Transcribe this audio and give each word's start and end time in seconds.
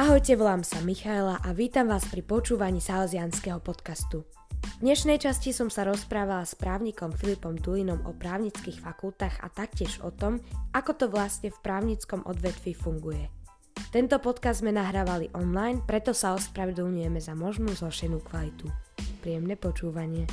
Ahojte, 0.00 0.32
volám 0.32 0.64
sa 0.64 0.80
Michaela 0.80 1.44
a 1.44 1.52
vítam 1.52 1.92
vás 1.92 2.08
pri 2.08 2.24
počúvaní 2.24 2.80
Salesianského 2.80 3.60
podcastu. 3.60 4.24
V 4.80 4.88
dnešnej 4.88 5.20
časti 5.20 5.52
som 5.52 5.68
sa 5.68 5.84
rozprávala 5.84 6.48
s 6.48 6.56
právnikom 6.56 7.12
Filipom 7.12 7.52
Dulinom 7.52 8.08
o 8.08 8.16
právnických 8.16 8.80
fakultách 8.80 9.44
a 9.44 9.52
taktiež 9.52 10.00
o 10.00 10.08
tom, 10.08 10.40
ako 10.72 10.96
to 10.96 11.06
vlastne 11.12 11.52
v 11.52 11.58
právnickom 11.60 12.24
odvetvi 12.24 12.72
funguje. 12.72 13.28
Tento 13.92 14.16
podcast 14.24 14.64
sme 14.64 14.72
nahrávali 14.72 15.36
online, 15.36 15.84
preto 15.84 16.16
sa 16.16 16.32
ospravedlňujeme 16.32 17.20
za 17.20 17.36
možnú 17.36 17.68
zhoršenú 17.76 18.24
kvalitu. 18.24 18.72
Príjemné 19.20 19.60
počúvanie. 19.60 20.24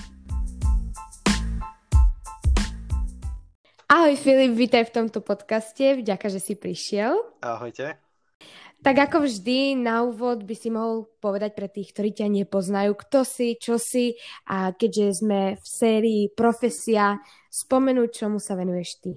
Ahoj 3.91 4.15
Filip, 4.15 4.55
vítaj 4.55 4.87
v 4.87 4.95
tomto 4.95 5.19
podcaste, 5.19 5.99
vďaka, 5.99 6.31
že 6.31 6.39
si 6.39 6.55
prišiel. 6.55 7.19
Ahojte. 7.43 8.06
Tak 8.77 9.09
ako 9.09 9.25
vždy, 9.25 9.73
na 9.73 10.05
úvod 10.05 10.45
by 10.45 10.53
si 10.53 10.69
mohol 10.69 11.09
povedať 11.17 11.57
pre 11.57 11.65
tých, 11.65 11.91
ktorí 11.97 12.13
ťa 12.13 12.29
nepoznajú, 12.29 12.93
kto 12.93 13.25
si, 13.25 13.57
čo 13.57 13.81
si 13.81 14.13
a 14.45 14.69
keďže 14.69 15.25
sme 15.25 15.57
v 15.57 15.65
sérii 15.65 16.21
Profesia, 16.29 17.17
spomenúť, 17.49 18.09
čomu 18.13 18.37
sa 18.37 18.53
venuješ 18.53 19.01
ty. 19.01 19.11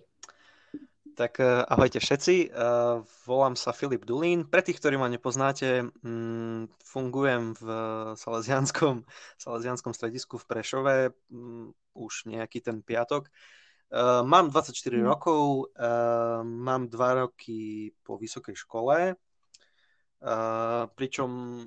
Tak 1.20 1.36
eh, 1.44 1.60
ahojte 1.68 2.00
všetci, 2.00 2.48
uh, 2.48 3.04
volám 3.28 3.52
sa 3.52 3.76
Filip 3.76 4.08
Dulín. 4.08 4.48
Pre 4.48 4.64
tých, 4.64 4.80
ktorí 4.80 4.96
ma 4.96 5.04
nepoznáte, 5.12 5.92
um, 6.00 6.64
fungujem 6.80 7.52
v 7.60 7.66
Salesianskom, 8.16 9.04
Salesianskom 9.36 9.92
stredisku 9.92 10.40
v 10.40 10.48
Prešove 10.48 10.96
um, 11.28 11.76
už 11.92 12.24
nejaký 12.24 12.64
ten 12.64 12.80
piatok. 12.80 13.28
Uh, 13.92 14.24
mám 14.24 14.48
24 14.48 14.72
mm. 14.72 15.04
rokov, 15.04 15.74
mám 16.46 16.88
2 16.88 17.20
roky 17.20 17.92
po 18.00 18.16
vysokej 18.16 18.56
škole, 18.56 19.18
uh, 20.20 20.88
pričom 20.94 21.62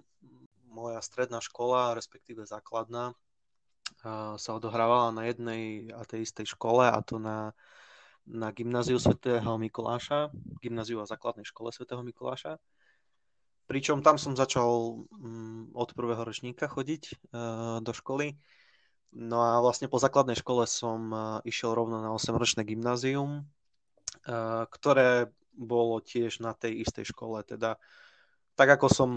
moja 0.73 0.99
stredná 1.01 1.37
škola, 1.41 1.93
respektíve 1.93 2.45
základná, 2.45 3.13
uh, 3.13 4.35
sa 4.37 4.49
odohrávala 4.57 5.13
na 5.13 5.29
jednej 5.29 5.93
a 5.93 6.01
tej 6.05 6.25
istej 6.25 6.57
škole, 6.57 6.89
a 6.89 6.97
to 7.05 7.21
na, 7.21 7.53
na 8.25 8.49
gymnáziu 8.49 8.97
svätého 8.97 9.57
Mikuláša, 9.57 10.33
gymnáziu 10.61 11.01
a 11.01 11.09
základnej 11.09 11.45
škole 11.45 11.69
svätého 11.69 12.01
Mikuláša. 12.01 12.57
Pričom 13.63 14.03
tam 14.03 14.19
som 14.19 14.35
začal 14.35 15.01
um, 15.07 15.71
od 15.71 15.89
prvého 15.95 16.21
ročníka 16.21 16.67
chodiť 16.67 17.03
uh, 17.09 17.79
do 17.79 17.93
školy 17.95 18.35
No 19.13 19.45
a 19.45 19.61
vlastne 19.61 19.85
po 19.85 20.01
základnej 20.01 20.33
škole 20.33 20.65
som 20.65 21.13
išiel 21.45 21.77
rovno 21.77 22.01
na 22.01 22.09
8-ročné 22.17 22.65
gymnázium, 22.65 23.45
ktoré 24.73 25.29
bolo 25.53 26.01
tiež 26.01 26.41
na 26.41 26.57
tej 26.57 26.81
istej 26.81 27.13
škole. 27.13 27.45
Teda 27.45 27.77
tak 28.53 28.79
ako 28.79 28.87
som 28.89 29.09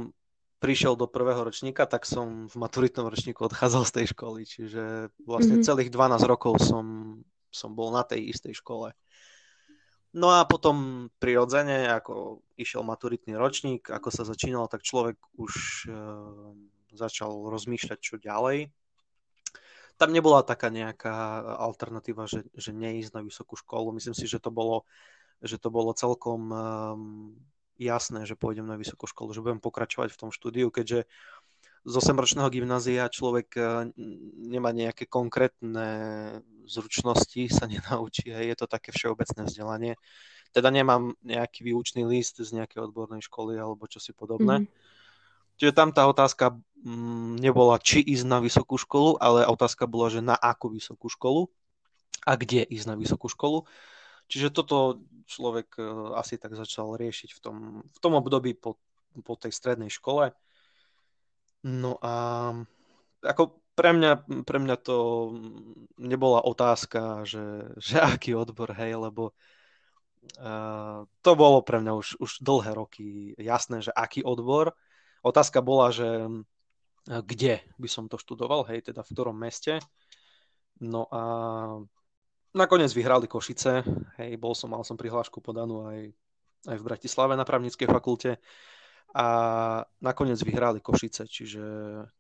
prišiel 0.57 0.97
do 0.97 1.05
prvého 1.05 1.45
ročníka, 1.45 1.85
tak 1.85 2.09
som 2.09 2.49
v 2.49 2.55
maturitnom 2.57 3.07
ročníku 3.07 3.45
odchádzal 3.45 3.85
z 3.85 3.93
tej 3.93 4.07
školy. 4.17 4.41
Čiže 4.49 4.83
vlastne 5.23 5.61
mm-hmm. 5.61 5.69
celých 5.69 5.91
12 5.93 6.33
rokov 6.33 6.59
som, 6.65 7.19
som 7.53 7.77
bol 7.77 7.93
na 7.93 8.03
tej 8.03 8.33
istej 8.33 8.57
škole. 8.57 8.97
No 10.17 10.33
a 10.33 10.49
potom 10.49 11.09
prirodzene, 11.21 11.93
ako 11.93 12.41
išiel 12.57 12.81
maturitný 12.81 13.37
ročník, 13.37 13.93
ako 13.93 14.09
sa 14.09 14.25
začínal, 14.25 14.65
tak 14.65 14.81
človek 14.81 15.21
už 15.37 15.53
uh, 15.93 16.57
začal 16.97 17.53
rozmýšľať, 17.53 17.99
čo 18.01 18.17
ďalej 18.17 18.73
tam 19.97 20.13
nebola 20.13 20.45
taká 20.45 20.69
nejaká 20.69 21.41
alternatíva, 21.57 22.29
že, 22.29 22.45
že 22.53 22.71
neísť 22.77 23.17
na 23.17 23.25
vysokú 23.25 23.57
školu. 23.57 23.97
Myslím 23.97 24.13
si, 24.13 24.29
že 24.29 24.37
to 24.37 24.53
bolo, 24.53 24.85
že 25.41 25.57
to 25.57 25.73
bolo 25.73 25.97
celkom 25.97 26.53
um, 26.53 27.33
jasné, 27.77 28.25
že 28.25 28.39
pôjdem 28.39 28.67
na 28.67 28.81
vysokú 28.81 29.09
školu, 29.09 29.33
že 29.37 29.45
budem 29.45 29.61
pokračovať 29.61 30.13
v 30.13 30.21
tom 30.21 30.31
štúdiu, 30.33 30.69
keďže 30.73 31.09
z 31.87 31.93
8-ročného 31.95 32.51
gymnázia 32.51 33.07
človek 33.07 33.49
uh, 33.57 33.87
nemá 34.43 34.75
nejaké 34.75 35.07
konkrétne 35.07 35.87
zručnosti, 36.67 37.47
sa 37.53 37.65
nenaučí, 37.71 38.33
je 38.35 38.57
to 38.59 38.67
také 38.67 38.91
všeobecné 38.91 39.47
vzdelanie. 39.47 39.95
Teda 40.51 40.73
nemám 40.73 41.15
nejaký 41.23 41.63
výučný 41.63 42.03
list 42.09 42.41
z 42.43 42.51
nejakej 42.57 42.91
odbornej 42.91 43.23
školy 43.23 43.61
alebo 43.61 43.87
čosi 43.87 44.17
podobné. 44.17 44.67
Mm-hmm 44.67 44.95
Čiže 45.57 45.73
tam 45.73 45.89
tá 45.93 46.05
otázka 46.05 46.57
mm, 46.85 47.41
nebola, 47.41 47.81
či 47.81 48.05
ísť 48.05 48.25
na 48.29 48.39
vysokú 48.45 48.77
školu, 48.77 49.17
ale 49.17 49.49
otázka 49.49 49.89
bola, 49.89 50.13
že 50.13 50.21
na 50.21 50.37
akú 50.37 50.69
vysokú 50.69 51.09
školu 51.09 51.49
a 52.29 52.37
kde 52.37 52.69
ísť 52.69 52.87
na 52.93 52.95
vysokú 52.97 53.33
školu. 53.33 53.65
Čiže 54.27 54.55
toto 54.55 55.03
človek 55.27 55.79
e, 55.79 55.83
asi 56.19 56.39
tak 56.39 56.55
začal 56.55 56.99
riešiť 56.99 57.31
v 57.35 57.41
tom, 57.43 57.57
v 57.83 57.99
tom 57.99 58.13
období 58.19 58.55
po, 58.59 58.79
po 59.23 59.35
tej 59.39 59.55
strednej 59.55 59.91
škole. 59.91 60.35
No 61.67 61.99
a 62.03 62.15
ako 63.23 63.59
pre 63.75 63.93
mňa, 63.93 64.13
pre 64.47 64.59
mňa 64.63 64.77
to 64.83 64.99
nebola 65.99 66.43
otázka, 66.43 67.27
že, 67.27 67.75
že 67.79 67.99
aký 68.15 68.35
odbor, 68.35 68.75
hej, 68.75 68.99
lebo 68.99 69.35
uh, 70.41 71.07
to 71.23 71.31
bolo 71.35 71.63
pre 71.63 71.83
mňa 71.83 71.93
už, 71.95 72.09
už 72.23 72.31
dlhé 72.41 72.73
roky 72.75 73.35
jasné, 73.39 73.83
že 73.83 73.95
aký 73.95 74.23
odbor, 74.23 74.75
Otázka 75.27 75.59
bola, 75.59 75.91
že 75.91 76.07
kde 77.03 77.59
by 77.83 77.89
som 77.91 78.07
to 78.07 78.15
študoval, 78.15 78.63
hej, 78.71 78.87
teda 78.87 79.03
v 79.03 79.11
ktorom 79.11 79.35
meste. 79.35 79.83
No 80.79 81.11
a 81.11 81.23
nakoniec 82.57 82.91
vyhrali 82.91 83.29
Košice, 83.29 83.85
hej, 84.17 84.33
bol 84.41 84.57
som, 84.57 84.73
mal 84.73 84.83
som 84.83 84.97
prihlášku 84.97 85.45
podanú 85.45 85.85
aj, 85.87 86.11
aj 86.67 86.77
v 86.81 86.87
Bratislave 86.87 87.37
na 87.37 87.45
právnickej 87.45 87.87
fakulte. 87.87 88.41
A 89.17 89.27
nakoniec 90.01 90.41
vyhrali 90.41 90.81
Košice, 90.81 91.29
čiže, 91.29 91.65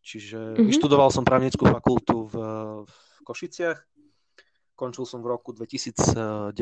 čiže 0.00 0.56
mm-hmm. 0.56 0.68
vyštudoval 0.68 1.08
som 1.12 1.24
právnickú 1.24 1.68
fakultu 1.68 2.28
v, 2.28 2.36
v 2.84 2.94
Košiciach, 3.24 3.78
končil 4.76 5.08
som 5.08 5.24
v 5.24 5.32
roku 5.32 5.56
2019, 5.56 6.52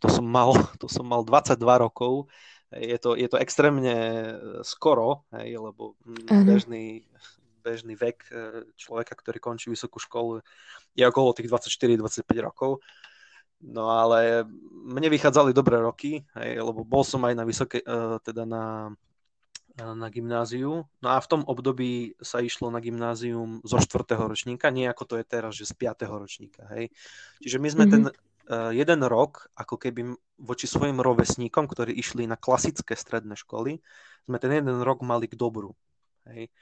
to 0.00 0.08
som 0.08 0.26
mal, 0.26 0.56
to 0.80 0.88
som 0.88 1.04
mal 1.04 1.22
22 1.22 1.60
rokov, 1.60 2.32
je 2.72 2.96
to, 2.96 3.12
je 3.12 3.28
to 3.28 3.36
extrémne 3.36 3.92
e, 3.92 4.32
skoro, 4.64 5.28
hej, 5.36 5.60
lebo 5.60 5.92
bežný, 6.28 7.04
bežný 7.62 7.94
vek 7.94 8.18
e, 8.28 8.32
človeka, 8.74 9.14
ktorý 9.14 9.38
končí 9.38 9.70
vysokú 9.70 10.02
školu, 10.02 10.42
je 10.98 11.04
okolo 11.06 11.30
tých 11.32 11.46
24-25 11.46 12.26
rokov. 12.42 12.82
No 13.62 13.94
ale 13.94 14.42
mne 14.70 15.06
vychádzali 15.06 15.54
dobré 15.54 15.78
roky, 15.78 16.26
hej, 16.34 16.50
lebo 16.58 16.82
bol 16.82 17.06
som 17.06 17.22
aj 17.22 17.34
na 17.38 17.46
vysoké, 17.46 17.78
e, 17.78 18.18
teda 18.18 18.42
na, 18.42 18.90
na 19.78 20.08
gymnáziu. 20.10 20.84
No 21.00 21.08
a 21.08 21.22
v 21.22 21.30
tom 21.30 21.42
období 21.46 22.18
sa 22.20 22.44
išlo 22.44 22.68
na 22.68 22.82
gymnázium 22.82 23.64
zo 23.64 23.78
4. 23.78 24.18
ročníka, 24.18 24.68
nie 24.68 24.90
ako 24.90 25.04
to 25.06 25.14
je 25.16 25.24
teraz, 25.24 25.54
že 25.56 25.70
z 25.70 25.74
5. 25.78 26.04
ročníka. 26.10 26.66
Hej. 26.76 26.92
Čiže 27.40 27.56
my 27.62 27.68
sme 27.70 27.84
mm-hmm. 27.88 28.04
ten 28.04 28.12
uh, 28.12 28.70
jeden 28.74 29.00
rok, 29.08 29.48
ako 29.56 29.80
keby 29.80 30.12
voči 30.42 30.68
svojim 30.68 31.00
rovesníkom, 31.00 31.64
ktorí 31.64 31.96
išli 31.96 32.28
na 32.28 32.36
klasické 32.36 32.92
stredné 32.92 33.38
školy, 33.38 33.80
sme 34.28 34.36
ten 34.36 34.52
jeden 34.52 34.82
rok 34.84 35.00
mali 35.00 35.24
k 35.24 35.38
dobru. 35.38 35.72
Hej. 36.28 36.52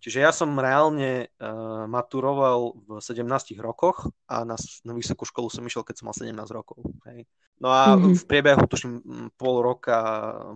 Čiže 0.00 0.18
ja 0.24 0.32
som 0.32 0.56
reálne 0.56 1.28
uh, 1.28 1.84
maturoval 1.84 2.72
v 2.88 2.88
17 3.04 3.20
rokoch 3.60 4.08
a 4.24 4.48
na, 4.48 4.56
na 4.56 4.92
vysokú 4.96 5.28
školu 5.28 5.52
som 5.52 5.60
išiel, 5.68 5.84
keď 5.84 6.00
som 6.00 6.08
mal 6.08 6.16
17 6.16 6.32
rokov. 6.56 6.80
Hej. 7.04 7.28
No 7.60 7.68
a 7.68 7.92
mm-hmm. 7.92 8.16
v 8.16 8.24
priebehu, 8.24 8.64
tuším, 8.64 8.92
pol 9.36 9.60
roka 9.60 10.00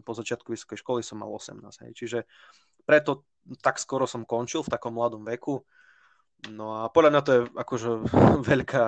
po 0.01 0.17
začiatku 0.17 0.49
vysokej 0.57 0.81
školy 0.81 1.01
som 1.05 1.21
mal 1.21 1.29
18. 1.29 1.61
Hej. 1.61 1.93
Čiže 1.93 2.19
preto 2.89 3.29
tak 3.61 3.77
skoro 3.77 4.09
som 4.09 4.25
končil 4.25 4.65
v 4.65 4.73
takom 4.73 4.97
mladom 4.97 5.29
veku. 5.29 5.61
No 6.49 6.81
a 6.81 6.89
podľa 6.89 7.11
mňa 7.13 7.23
to 7.25 7.31
je 7.33 7.41
akože 7.53 7.91
veľká, 8.51 8.87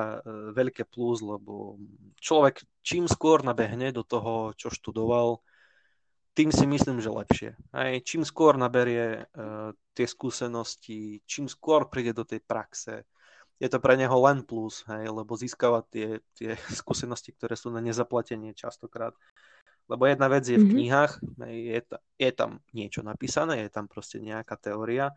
veľké 0.57 0.83
plus, 0.89 1.21
lebo 1.21 1.77
človek 2.21 2.65
čím 2.81 3.05
skôr 3.05 3.45
nabehne 3.45 3.93
do 3.93 4.01
toho, 4.01 4.57
čo 4.57 4.73
študoval, 4.73 5.41
tým 6.37 6.53
si 6.53 6.69
myslím, 6.69 7.01
že 7.01 7.09
lepšie. 7.09 7.51
Aj 7.73 7.97
čím 8.05 8.21
skôr 8.21 8.61
naberie 8.61 9.25
uh, 9.25 9.73
tie 9.97 10.05
skúsenosti, 10.05 11.25
čím 11.25 11.49
skôr 11.49 11.89
príde 11.89 12.13
do 12.13 12.29
tej 12.29 12.45
praxe, 12.45 13.09
je 13.57 13.69
to 13.73 13.81
pre 13.81 13.97
neho 13.97 14.13
len 14.21 14.45
plus, 14.45 14.85
hej, 14.85 15.09
lebo 15.09 15.33
získava 15.33 15.81
tie, 15.89 16.21
tie 16.37 16.61
skúsenosti, 16.81 17.33
ktoré 17.33 17.57
sú 17.57 17.73
na 17.73 17.81
nezaplatenie 17.81 18.53
častokrát. 18.53 19.17
Lebo 19.89 20.05
jedna 20.05 20.29
vec 20.29 20.45
je 20.45 20.59
v 20.59 20.67
mm-hmm. 20.67 20.77
knihách, 20.77 21.13
hej, 21.47 21.57
je, 21.57 21.81
ta, 21.89 21.99
je 22.21 22.31
tam 22.37 22.51
niečo 22.77 23.01
napísané, 23.01 23.65
je 23.65 23.71
tam 23.73 23.89
proste 23.89 24.21
nejaká 24.21 24.61
teória, 24.61 25.15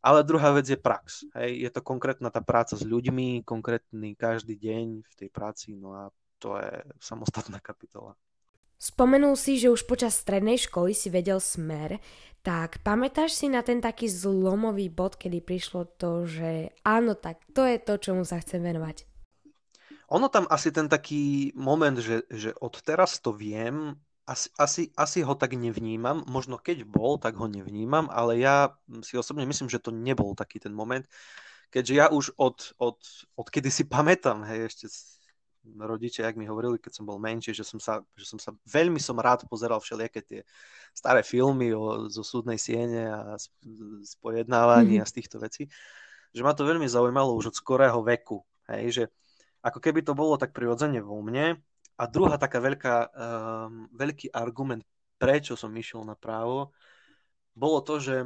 ale 0.00 0.22
druhá 0.22 0.54
vec 0.54 0.70
je 0.70 0.78
prax. 0.78 1.26
Hej. 1.34 1.66
Je 1.66 1.70
to 1.74 1.82
konkrétna 1.82 2.30
tá 2.30 2.38
práca 2.38 2.78
s 2.78 2.86
ľuďmi, 2.86 3.42
konkrétny 3.42 4.14
každý 4.14 4.54
deň 4.54 5.02
v 5.02 5.14
tej 5.18 5.28
práci, 5.34 5.74
no 5.74 5.92
a 5.98 6.14
to 6.38 6.54
je 6.62 6.86
samostatná 7.02 7.58
kapitola. 7.58 8.14
Spomenul 8.76 9.40
si, 9.40 9.56
že 9.56 9.72
už 9.72 9.88
počas 9.88 10.20
strednej 10.20 10.60
školy 10.60 10.92
si 10.92 11.08
vedel 11.08 11.40
smer, 11.40 11.96
tak 12.44 12.78
pamätáš 12.84 13.34
si 13.34 13.48
na 13.48 13.64
ten 13.64 13.80
taký 13.80 14.06
zlomový 14.06 14.92
bod, 14.92 15.16
kedy 15.16 15.40
prišlo 15.42 15.88
to, 15.96 16.28
že 16.28 16.76
áno, 16.84 17.16
tak 17.16 17.40
to 17.56 17.64
je 17.64 17.80
to, 17.80 17.96
čomu 17.96 18.22
sa 18.22 18.38
chcem 18.38 18.62
venovať? 18.62 19.08
Ono 20.14 20.30
tam 20.30 20.46
asi 20.46 20.70
ten 20.70 20.86
taký 20.86 21.50
moment, 21.58 21.98
že, 21.98 22.22
že 22.30 22.54
od 22.62 22.78
teraz 22.84 23.18
to 23.18 23.34
viem, 23.34 23.98
asi, 24.28 24.52
asi, 24.60 24.82
asi 24.94 25.24
ho 25.26 25.34
tak 25.34 25.58
nevnímam, 25.58 26.22
možno 26.30 26.60
keď 26.60 26.86
bol, 26.86 27.18
tak 27.18 27.34
ho 27.40 27.50
nevnímam, 27.50 28.06
ale 28.12 28.38
ja 28.38 28.76
si 29.02 29.18
osobne 29.18 29.48
myslím, 29.48 29.66
že 29.66 29.82
to 29.82 29.90
nebol 29.90 30.38
taký 30.38 30.62
ten 30.62 30.70
moment, 30.70 31.02
keďže 31.74 31.94
ja 31.94 32.06
už 32.12 32.36
od, 32.38 32.76
od, 32.78 32.98
od 33.34 33.46
kedy 33.50 33.70
si 33.72 33.82
pamätám, 33.88 34.46
hej, 34.46 34.70
ešte 34.70 34.86
rodičia, 35.74 36.30
jak 36.30 36.38
mi 36.38 36.46
hovorili, 36.46 36.78
keď 36.78 37.02
som 37.02 37.04
bol 37.04 37.18
menší, 37.18 37.50
že 37.50 37.66
som 37.66 37.82
sa, 37.82 38.00
že 38.14 38.24
som 38.28 38.38
sa 38.38 38.54
veľmi 38.68 39.02
som 39.02 39.18
rád 39.18 39.44
pozeral 39.50 39.82
všelijaké 39.82 40.20
tie 40.22 40.40
staré 40.94 41.26
filmy 41.26 41.74
o, 41.74 42.06
zo 42.06 42.22
súdnej 42.22 42.56
siene 42.56 43.10
a 43.10 43.34
z, 43.36 43.50
z 44.06 44.12
pojednávaní 44.22 45.00
mm-hmm. 45.00 45.06
a 45.06 45.10
z 45.10 45.16
týchto 45.18 45.36
vecí, 45.42 45.66
že 46.30 46.42
ma 46.44 46.54
to 46.54 46.68
veľmi 46.68 46.86
zaujímalo 46.86 47.34
už 47.34 47.50
od 47.52 47.58
skorého 47.58 48.00
veku, 48.04 48.44
hej, 48.70 48.84
že 48.92 49.04
ako 49.66 49.82
keby 49.82 50.06
to 50.06 50.14
bolo 50.14 50.38
tak 50.38 50.54
prirodzene 50.54 51.02
vo 51.02 51.18
mne. 51.18 51.58
A 51.96 52.04
druhá 52.04 52.36
taká 52.36 52.60
veľká, 52.60 52.96
um, 53.08 53.88
veľký 53.96 54.28
argument, 54.36 54.84
prečo 55.16 55.56
som 55.56 55.72
išiel 55.72 56.04
na 56.04 56.12
právo, 56.12 56.76
bolo 57.56 57.80
to, 57.80 57.96
že 57.96 58.16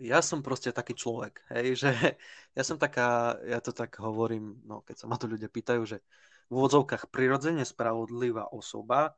ja 0.00 0.18
som 0.24 0.40
proste 0.40 0.72
taký 0.72 0.96
človek, 0.96 1.44
hej, 1.52 1.76
že 1.76 1.90
ja 2.56 2.62
som 2.64 2.80
taká, 2.80 3.36
ja 3.44 3.60
to 3.60 3.76
tak 3.76 3.96
hovorím, 4.00 4.60
no 4.64 4.80
keď 4.82 5.04
sa 5.04 5.06
ma 5.06 5.20
to 5.20 5.28
ľudia 5.28 5.52
pýtajú, 5.52 5.82
že 5.84 6.00
v 6.48 6.60
úvodzovkách 6.60 7.08
prirodzene 7.08 7.64
spravodlivá 7.64 8.52
osoba, 8.52 9.16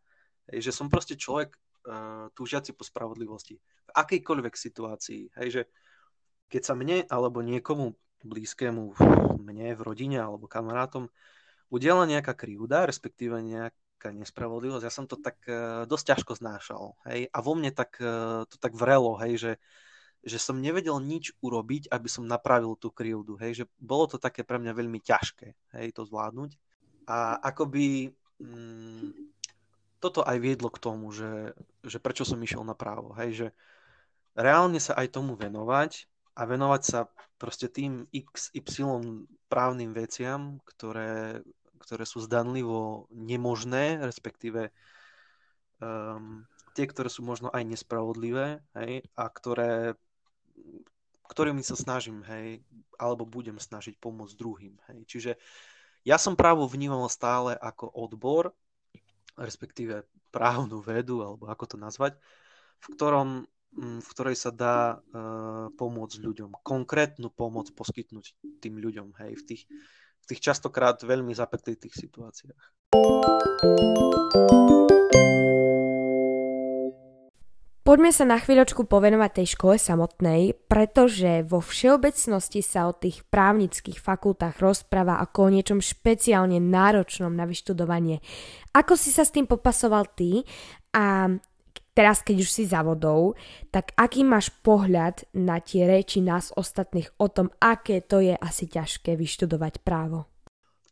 hej, 0.50 0.70
že 0.70 0.72
som 0.74 0.90
proste 0.90 1.18
človek 1.18 1.54
uh, 1.54 2.30
túžiaci 2.34 2.74
po 2.74 2.82
spravodlivosti 2.86 3.58
v 3.58 3.90
akejkoľvek 3.94 4.54
situácii, 4.54 5.22
hej, 5.42 5.48
že 5.50 5.62
keď 6.46 6.62
sa 6.62 6.74
mne 6.78 7.02
alebo 7.10 7.42
niekomu 7.42 7.94
blízkému 8.22 8.82
mne 9.42 9.68
v 9.74 9.82
rodine 9.82 10.18
alebo 10.22 10.50
kamarátom 10.50 11.10
udiala 11.70 12.06
nejaká 12.06 12.34
krivda, 12.38 12.86
respektíve 12.86 13.42
nejaká 13.42 14.14
nespravodlivosť, 14.14 14.86
ja 14.86 14.94
som 14.94 15.06
to 15.10 15.18
tak 15.18 15.38
uh, 15.50 15.86
dosť 15.86 16.14
ťažko 16.14 16.32
znášal. 16.38 16.94
Hej? 17.10 17.30
A 17.30 17.38
vo 17.42 17.52
mne 17.58 17.74
tak, 17.74 17.98
uh, 17.98 18.46
to 18.46 18.56
tak 18.58 18.74
vrelo, 18.74 19.18
hej, 19.22 19.34
že, 19.38 19.52
že 20.26 20.42
som 20.42 20.58
nevedel 20.58 20.98
nič 20.98 21.30
urobiť, 21.38 21.86
aby 21.94 22.08
som 22.10 22.26
napravil 22.26 22.74
tú 22.74 22.90
krivdu. 22.90 23.38
Hej? 23.38 23.62
Že 23.62 23.64
bolo 23.78 24.10
to 24.10 24.18
také 24.18 24.42
pre 24.42 24.58
mňa 24.58 24.74
veľmi 24.74 24.98
ťažké 24.98 25.54
hej, 25.78 25.88
to 25.94 26.02
zvládnuť. 26.02 26.58
A 27.06 27.38
akoby 27.38 28.10
mm, 28.42 29.14
toto 30.02 30.26
aj 30.26 30.42
viedlo 30.42 30.66
k 30.74 30.82
tomu, 30.82 31.14
že, 31.14 31.54
že 31.86 32.02
prečo 32.02 32.26
som 32.26 32.42
išiel 32.42 32.66
na 32.66 32.74
právo. 32.74 33.14
Hej? 33.14 33.30
Že 33.38 33.46
reálne 34.34 34.82
sa 34.82 34.98
aj 34.98 35.14
tomu 35.14 35.38
venovať 35.38 36.10
a 36.34 36.42
venovať 36.42 36.82
sa 36.82 37.00
proste 37.38 37.70
tým 37.70 38.10
XY 38.10 39.30
právnym 39.46 39.94
veciam, 39.94 40.58
ktoré, 40.66 41.38
ktoré 41.86 42.02
sú 42.02 42.18
zdanlivo 42.18 43.06
nemožné, 43.14 44.02
respektíve 44.02 44.74
um, 45.78 46.42
tie, 46.76 46.84
ktoré 46.84 47.08
sú 47.08 47.24
možno 47.24 47.48
aj 47.48 47.62
nespravodlivé, 47.64 48.60
hej, 48.76 49.06
a 49.16 49.24
ktoré, 49.32 49.96
ktorými 51.26 51.60
sa 51.60 51.74
snažím, 51.74 52.22
hej, 52.30 52.62
alebo 52.96 53.26
budem 53.26 53.58
snažiť 53.58 53.98
pomôcť 53.98 54.38
druhým. 54.38 54.74
Hej. 54.90 54.98
Čiže 55.10 55.30
ja 56.06 56.16
som 56.16 56.38
právo 56.38 56.70
vnímal 56.70 57.10
stále 57.10 57.58
ako 57.58 57.90
odbor, 57.90 58.54
respektíve 59.34 60.06
právnu 60.30 60.80
vedu, 60.80 61.20
alebo 61.26 61.50
ako 61.50 61.64
to 61.74 61.76
nazvať, 61.76 62.14
v 62.82 62.86
ktorom 62.94 63.44
v 63.76 64.08
ktorej 64.08 64.36
sa 64.40 64.48
dá 64.48 64.96
uh, 64.96 65.68
pomôcť 65.76 66.16
ľuďom. 66.24 66.64
Konkrétnu 66.64 67.28
pomoc 67.28 67.68
poskytnúť 67.76 68.32
tým 68.64 68.80
ľuďom 68.80 69.12
hej, 69.20 69.36
v, 69.36 69.42
tých, 69.44 69.62
v 70.22 70.24
tých 70.32 70.40
častokrát 70.40 70.96
veľmi 71.04 71.36
zapeklitých 71.36 71.92
situáciách. 71.92 72.62
Poďme 77.86 78.10
sa 78.10 78.26
na 78.26 78.34
chvíľočku 78.34 78.90
povenovať 78.90 79.30
tej 79.30 79.54
škole 79.54 79.78
samotnej, 79.78 80.58
pretože 80.66 81.46
vo 81.46 81.62
všeobecnosti 81.62 82.58
sa 82.58 82.90
o 82.90 82.98
tých 82.98 83.22
právnických 83.30 84.02
fakultách 84.02 84.58
rozpráva 84.58 85.22
ako 85.22 85.46
o 85.46 85.52
niečom 85.54 85.78
špeciálne 85.78 86.58
náročnom 86.58 87.30
na 87.30 87.46
vyštudovanie. 87.46 88.18
Ako 88.74 88.98
si 88.98 89.14
sa 89.14 89.22
s 89.22 89.30
tým 89.30 89.46
popasoval 89.46 90.02
ty 90.18 90.42
a 90.98 91.30
teraz 91.94 92.26
keď 92.26 92.42
už 92.42 92.50
si 92.50 92.66
za 92.66 92.82
vodou, 92.82 93.38
tak 93.70 93.94
aký 93.94 94.26
máš 94.26 94.50
pohľad 94.66 95.22
na 95.38 95.62
tie 95.62 95.86
reči 95.86 96.18
nás 96.18 96.50
ostatných 96.58 97.14
o 97.22 97.30
tom, 97.30 97.54
aké 97.62 98.02
to 98.02 98.18
je 98.18 98.34
asi 98.34 98.66
ťažké 98.66 99.14
vyštudovať 99.14 99.86
právo? 99.86 100.35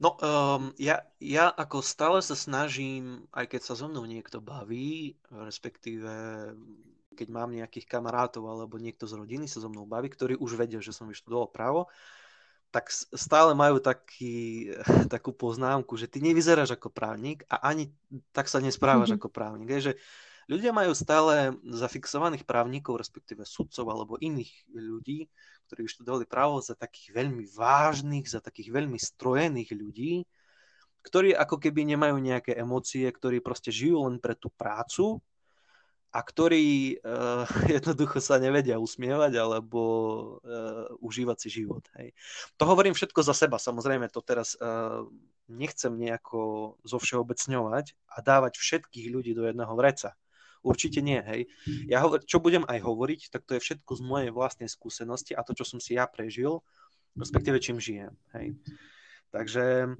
No, 0.04 0.20
um, 0.20 0.68
ja, 0.76 1.00
ja 1.16 1.48
ako 1.48 1.80
stále 1.80 2.20
sa 2.20 2.36
snažím, 2.36 3.24
aj 3.32 3.56
keď 3.56 3.60
sa 3.64 3.72
so 3.72 3.88
mnou 3.88 4.04
niekto 4.04 4.36
baví, 4.44 5.16
respektíve 5.32 6.12
keď 7.16 7.28
mám 7.32 7.56
nejakých 7.56 7.88
kamarátov 7.88 8.44
alebo 8.44 8.76
niekto 8.76 9.08
z 9.08 9.16
rodiny 9.16 9.48
sa 9.48 9.64
so 9.64 9.72
mnou 9.72 9.88
baví, 9.88 10.12
ktorí 10.12 10.36
už 10.36 10.60
vedia, 10.60 10.84
že 10.84 10.92
som 10.92 11.08
vyštudoval 11.08 11.48
právo, 11.48 11.88
tak 12.68 12.92
stále 12.92 13.56
majú 13.56 13.80
taký, 13.80 14.76
takú 15.14 15.32
poznámku, 15.32 15.96
že 15.96 16.04
ty 16.04 16.20
nevyzeráš 16.20 16.76
ako 16.76 16.92
právnik 16.92 17.48
a 17.48 17.64
ani 17.64 17.88
tak 18.36 18.52
sa 18.52 18.60
nesprávaš 18.60 19.16
mm-hmm. 19.16 19.24
ako 19.24 19.28
právnik. 19.32 19.72
Je, 19.72 19.80
že 19.88 19.94
Ľudia 20.44 20.76
majú 20.76 20.92
stále 20.92 21.56
zafixovaných 21.64 22.44
právnikov, 22.44 23.00
respektíve 23.00 23.48
sudcov 23.48 23.88
alebo 23.88 24.20
iných 24.20 24.52
ľudí, 24.76 25.24
ktorí 25.74 25.90
študovali 25.90 26.30
právo 26.30 26.62
za 26.62 26.78
takých 26.78 27.10
veľmi 27.10 27.50
vážnych, 27.50 28.30
za 28.30 28.38
takých 28.38 28.70
veľmi 28.70 28.94
strojených 28.94 29.74
ľudí, 29.74 30.22
ktorí 31.02 31.34
ako 31.34 31.58
keby 31.58 31.82
nemajú 31.82 32.16
nejaké 32.16 32.54
emócie, 32.54 33.04
ktorí 33.10 33.42
proste 33.42 33.74
žijú 33.74 34.06
len 34.06 34.22
pre 34.22 34.38
tú 34.38 34.48
prácu 34.54 35.18
a 36.14 36.22
ktorí 36.22 37.02
uh, 37.02 37.42
jednoducho 37.76 38.22
sa 38.22 38.38
nevedia 38.38 38.78
usmievať 38.78 39.34
alebo 39.34 39.82
uh, 40.40 40.86
užívať 41.02 41.36
si 41.42 41.48
život. 41.50 41.82
Hej. 41.98 42.14
To 42.56 42.70
hovorím 42.70 42.94
všetko 42.94 43.20
za 43.26 43.34
seba, 43.34 43.58
samozrejme 43.58 44.06
to 44.14 44.22
teraz 44.22 44.54
uh, 44.62 45.02
nechcem 45.50 45.92
nejako 45.92 46.74
zovšeobecňovať 46.86 47.98
a 48.14 48.16
dávať 48.22 48.62
všetkých 48.62 49.06
ľudí 49.10 49.34
do 49.34 49.44
jedného 49.44 49.74
vreca. 49.74 50.14
Určite 50.64 51.04
nie, 51.04 51.20
hej. 51.20 51.44
Ja 51.84 52.00
hovor, 52.00 52.24
čo 52.24 52.40
budem 52.40 52.64
aj 52.64 52.80
hovoriť, 52.80 53.28
tak 53.28 53.44
to 53.44 53.54
je 53.54 53.60
všetko 53.60 54.00
z 54.00 54.02
mojej 54.02 54.30
vlastnej 54.32 54.72
skúsenosti 54.72 55.36
a 55.36 55.44
to, 55.44 55.52
čo 55.52 55.68
som 55.68 55.76
si 55.76 56.00
ja 56.00 56.08
prežil, 56.08 56.64
respektíve 57.12 57.60
čím 57.60 57.76
žijem, 57.76 58.16
hej. 58.32 58.56
Takže 59.28 59.92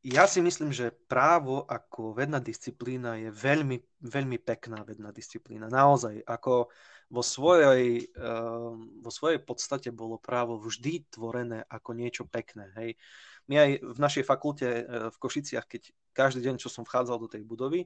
ja 0.00 0.24
si 0.24 0.40
myslím, 0.40 0.72
že 0.72 0.96
právo 1.08 1.64
ako 1.68 2.16
vedná 2.16 2.40
disciplína 2.40 3.20
je 3.20 3.30
veľmi, 3.32 3.76
veľmi 4.00 4.38
pekná 4.40 4.80
vedná 4.80 5.12
disciplína. 5.12 5.68
Naozaj, 5.68 6.24
ako 6.24 6.72
vo 7.12 7.22
svojej, 7.24 8.08
uh, 8.16 8.72
vo 8.76 9.10
svojej 9.12 9.42
podstate 9.44 9.92
bolo 9.92 10.16
právo 10.16 10.56
vždy 10.56 11.04
tvorené 11.12 11.68
ako 11.68 11.92
niečo 11.92 12.24
pekné. 12.24 12.72
Hej. 12.80 12.96
My 13.50 13.54
aj 13.60 13.70
v 13.82 13.98
našej 14.00 14.24
fakulte 14.24 14.68
uh, 14.68 14.82
v 15.12 15.16
Košiciach, 15.20 15.66
keď 15.68 15.92
každý 16.16 16.48
deň, 16.48 16.56
čo 16.56 16.72
som 16.72 16.86
vchádzal 16.86 17.16
do 17.20 17.28
tej 17.28 17.44
budovy, 17.44 17.84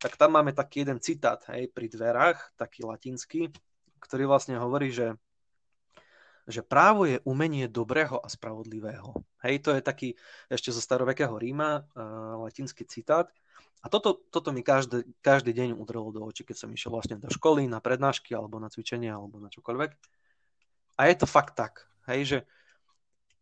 tak 0.00 0.16
tam 0.16 0.32
máme 0.40 0.56
taký 0.56 0.82
jeden 0.82 0.98
citát 0.98 1.44
hej, 1.52 1.68
pri 1.68 1.92
dverách, 1.92 2.56
taký 2.56 2.88
latinský, 2.88 3.52
ktorý 4.00 4.24
vlastne 4.24 4.56
hovorí, 4.56 4.88
že, 4.88 5.12
že 6.48 6.64
právo 6.64 7.04
je 7.04 7.20
umenie 7.28 7.68
dobrého 7.68 8.16
a 8.16 8.26
spravodlivého. 8.32 9.12
Hej, 9.44 9.60
to 9.60 9.76
je 9.76 9.84
taký 9.84 10.08
ešte 10.48 10.72
zo 10.72 10.80
starovekého 10.80 11.36
Ríma 11.36 11.84
uh, 11.84 12.40
latinský 12.48 12.88
citát. 12.88 13.28
A 13.84 13.92
toto, 13.92 14.24
toto 14.32 14.52
mi 14.56 14.64
každý, 14.64 15.04
každý 15.20 15.52
deň 15.52 15.76
udrelo 15.76 16.12
do 16.12 16.24
očí, 16.24 16.48
keď 16.48 16.64
som 16.64 16.72
išiel 16.72 16.96
vlastne 16.96 17.20
do 17.20 17.28
školy, 17.28 17.68
na 17.68 17.80
prednášky, 17.80 18.32
alebo 18.32 18.56
na 18.56 18.72
cvičenie, 18.72 19.12
alebo 19.12 19.36
na 19.36 19.52
čokoľvek. 19.52 19.90
A 20.96 21.08
je 21.08 21.16
to 21.16 21.28
fakt 21.28 21.56
tak, 21.56 21.88
hej, 22.08 22.20
že 22.24 22.38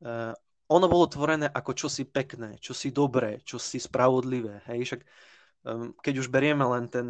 uh, 0.02 0.34
ono 0.68 0.86
bolo 0.90 1.06
tvorené 1.06 1.46
ako 1.46 1.72
čosi 1.86 2.02
pekné, 2.06 2.58
čosi 2.58 2.90
dobré, 2.90 3.40
čosi 3.46 3.78
spravodlivé. 3.78 4.66
Hej, 4.68 4.80
však 4.84 5.00
keď 6.02 6.14
už 6.22 6.28
berieme 6.30 6.64
len 6.64 6.88
ten, 6.88 7.06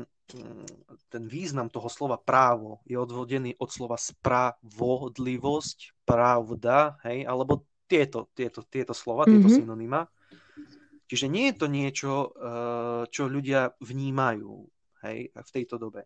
ten 1.08 1.24
význam 1.28 1.72
toho 1.72 1.88
slova 1.88 2.20
právo, 2.20 2.80
je 2.84 2.96
odvodený 2.96 3.56
od 3.60 3.68
slova 3.72 3.96
spravodlivosť, 3.96 6.04
pravda, 6.04 7.00
hej, 7.08 7.24
alebo 7.24 7.64
tieto, 7.88 8.28
tieto, 8.36 8.64
tieto 8.68 8.92
slova, 8.92 9.24
mm-hmm. 9.24 9.40
tieto 9.40 9.48
synonyma. 9.52 10.00
Čiže 11.08 11.26
nie 11.32 11.48
je 11.48 11.56
to 11.56 11.66
niečo, 11.72 12.12
eh, 12.36 13.02
čo 13.08 13.32
ľudia 13.32 13.72
vnímajú 13.80 14.52
hej, 15.08 15.32
v 15.32 15.50
tejto 15.52 15.80
dobe. 15.80 16.04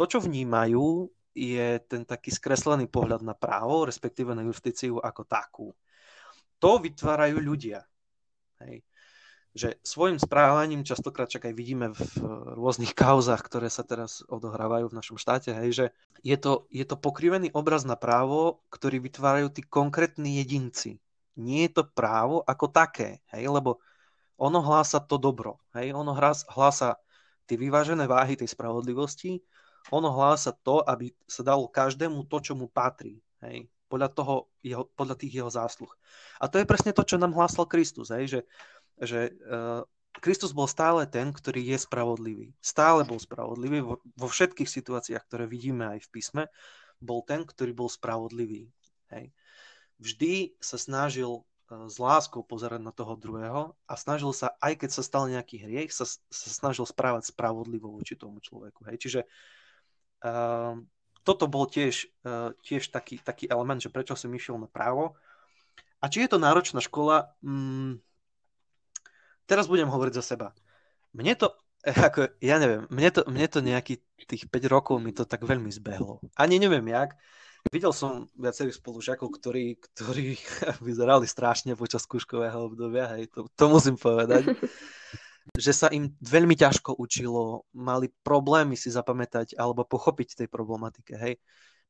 To, 0.00 0.08
čo 0.08 0.24
vnímajú, 0.24 1.12
je 1.36 1.78
ten 1.86 2.02
taký 2.08 2.32
skreslený 2.32 2.88
pohľad 2.88 3.22
na 3.22 3.36
právo, 3.36 3.84
respektíve 3.84 4.32
na 4.32 4.42
justíciu 4.42 4.98
ako 4.98 5.22
takú. 5.28 5.68
To 6.60 6.80
vytvárajú 6.80 7.38
ľudia. 7.38 7.84
Hej 8.64 8.82
že 9.50 9.78
svojim 9.82 10.18
správaním, 10.22 10.86
častokrát 10.86 11.26
čak 11.26 11.50
aj 11.50 11.54
vidíme 11.58 11.90
v 11.90 12.02
rôznych 12.54 12.94
kauzách, 12.94 13.42
ktoré 13.42 13.66
sa 13.66 13.82
teraz 13.82 14.22
odohrávajú 14.30 14.86
v 14.90 14.98
našom 14.98 15.18
štáte, 15.18 15.50
hej, 15.50 15.70
že 15.74 15.86
je 16.22 16.36
to, 16.38 16.70
je 16.70 16.86
to 16.86 16.94
pokrivený 16.94 17.50
obraz 17.50 17.82
na 17.82 17.98
právo, 17.98 18.62
ktorý 18.70 19.02
vytvárajú 19.02 19.50
tí 19.50 19.66
konkrétni 19.66 20.38
jedinci. 20.38 21.02
Nie 21.34 21.66
je 21.66 21.82
to 21.82 21.84
právo 21.90 22.46
ako 22.46 22.70
také, 22.70 23.18
hej, 23.34 23.50
lebo 23.50 23.82
ono 24.38 24.62
hlása 24.62 25.02
to 25.02 25.18
dobro, 25.18 25.58
hej, 25.74 25.90
ono 25.92 26.14
hlása 26.48 26.96
tie 27.50 27.58
vyvážené 27.58 28.06
váhy 28.06 28.38
tej 28.38 28.54
spravodlivosti, 28.54 29.42
ono 29.90 30.12
hlása 30.14 30.54
to, 30.54 30.84
aby 30.86 31.10
sa 31.26 31.42
dalo 31.42 31.66
každému 31.66 32.28
to, 32.30 32.38
čo 32.38 32.52
mu 32.54 32.70
patrí. 32.70 33.18
Hej? 33.42 33.66
Podľa, 33.90 34.08
toho 34.12 34.34
jeho, 34.62 34.86
podľa 34.94 35.16
tých 35.18 35.42
jeho 35.42 35.50
zásluh. 35.50 35.90
A 36.38 36.46
to 36.46 36.62
je 36.62 36.68
presne 36.68 36.94
to, 36.94 37.02
čo 37.02 37.18
nám 37.18 37.34
hlásal 37.34 37.66
Kristus. 37.66 38.12
Hej? 38.14 38.38
Že, 38.38 38.40
že 39.00 39.32
uh, 39.32 39.82
Kristus 40.20 40.50
bol 40.50 40.66
stále 40.66 41.06
ten, 41.06 41.30
ktorý 41.30 41.62
je 41.74 41.78
spravodlivý. 41.80 42.52
Stále 42.58 43.06
bol 43.06 43.22
spravodlivý 43.22 43.80
vo, 43.80 44.02
vo 44.02 44.28
všetkých 44.28 44.66
situáciách, 44.66 45.22
ktoré 45.24 45.46
vidíme 45.46 45.96
aj 45.96 46.04
v 46.04 46.08
písme. 46.12 46.42
Bol 46.98 47.22
ten, 47.24 47.46
ktorý 47.46 47.72
bol 47.72 47.88
spravodlivý. 47.88 48.68
Hej. 49.14 49.30
Vždy 50.02 50.58
sa 50.58 50.76
snažil 50.76 51.40
e, 51.40 51.42
s 51.88 51.96
láskou 51.96 52.42
pozerať 52.42 52.82
na 52.82 52.92
toho 52.92 53.14
druhého 53.14 53.78
a 53.86 53.92
snažil 53.94 54.34
sa, 54.34 54.52
aj 54.58 54.84
keď 54.84 54.90
sa 54.92 55.02
stal 55.06 55.24
nejaký 55.30 55.62
hriech, 55.62 55.94
sa, 55.94 56.04
sa 56.10 56.48
snažil 56.50 56.84
správať 56.84 57.30
spravodlivo 57.30 57.94
voči 57.94 58.18
tomu 58.18 58.42
človeku. 58.42 58.90
Hej. 58.90 58.96
Čiže 59.00 59.20
uh, 60.26 60.74
toto 61.22 61.44
bol 61.46 61.64
tiež, 61.70 62.10
uh, 62.26 62.52
tiež 62.66 62.92
taký, 62.92 63.22
taký 63.22 63.46
element, 63.46 63.80
že 63.80 63.92
prečo 63.92 64.18
som 64.18 64.32
išiel 64.34 64.58
na 64.58 64.68
právo. 64.68 65.16
A 66.00 66.08
či 66.08 66.24
je 66.24 66.32
to 66.32 66.40
náročná 66.40 66.80
škola? 66.80 67.36
Mm, 67.44 68.00
teraz 69.50 69.66
budem 69.66 69.90
hovoriť 69.90 70.14
za 70.14 70.22
seba. 70.22 70.54
Mne 71.10 71.34
to, 71.34 71.50
ako, 71.82 72.30
ja 72.38 72.62
neviem, 72.62 72.86
mne 72.86 73.10
to, 73.10 73.20
mne 73.26 73.46
to 73.50 73.58
nejaký 73.58 73.98
tých 74.30 74.46
5 74.46 74.70
rokov 74.70 75.02
mi 75.02 75.10
to 75.10 75.26
tak 75.26 75.42
veľmi 75.42 75.74
zbehlo. 75.74 76.22
Ani 76.38 76.62
neviem 76.62 76.86
jak. 76.86 77.18
Videl 77.68 77.92
som 77.92 78.24
viacerých 78.38 78.78
spolužiakov, 78.78 79.28
ktorí, 79.36 79.76
ktorí 79.82 80.38
vyzerali 80.86 81.26
strašne 81.26 81.74
počas 81.74 82.06
skúškového 82.06 82.70
obdobia, 82.70 83.10
hej, 83.18 83.28
to, 83.34 83.50
to 83.52 83.64
musím 83.66 83.98
povedať. 83.98 84.46
že 85.56 85.72
sa 85.74 85.90
im 85.90 86.14
veľmi 86.22 86.54
ťažko 86.54 86.94
učilo, 86.94 87.66
mali 87.74 88.12
problémy 88.22 88.78
si 88.78 88.92
zapamätať 88.92 89.58
alebo 89.58 89.82
pochopiť 89.82 90.44
tej 90.44 90.48
problematike, 90.48 91.18
hej. 91.18 91.34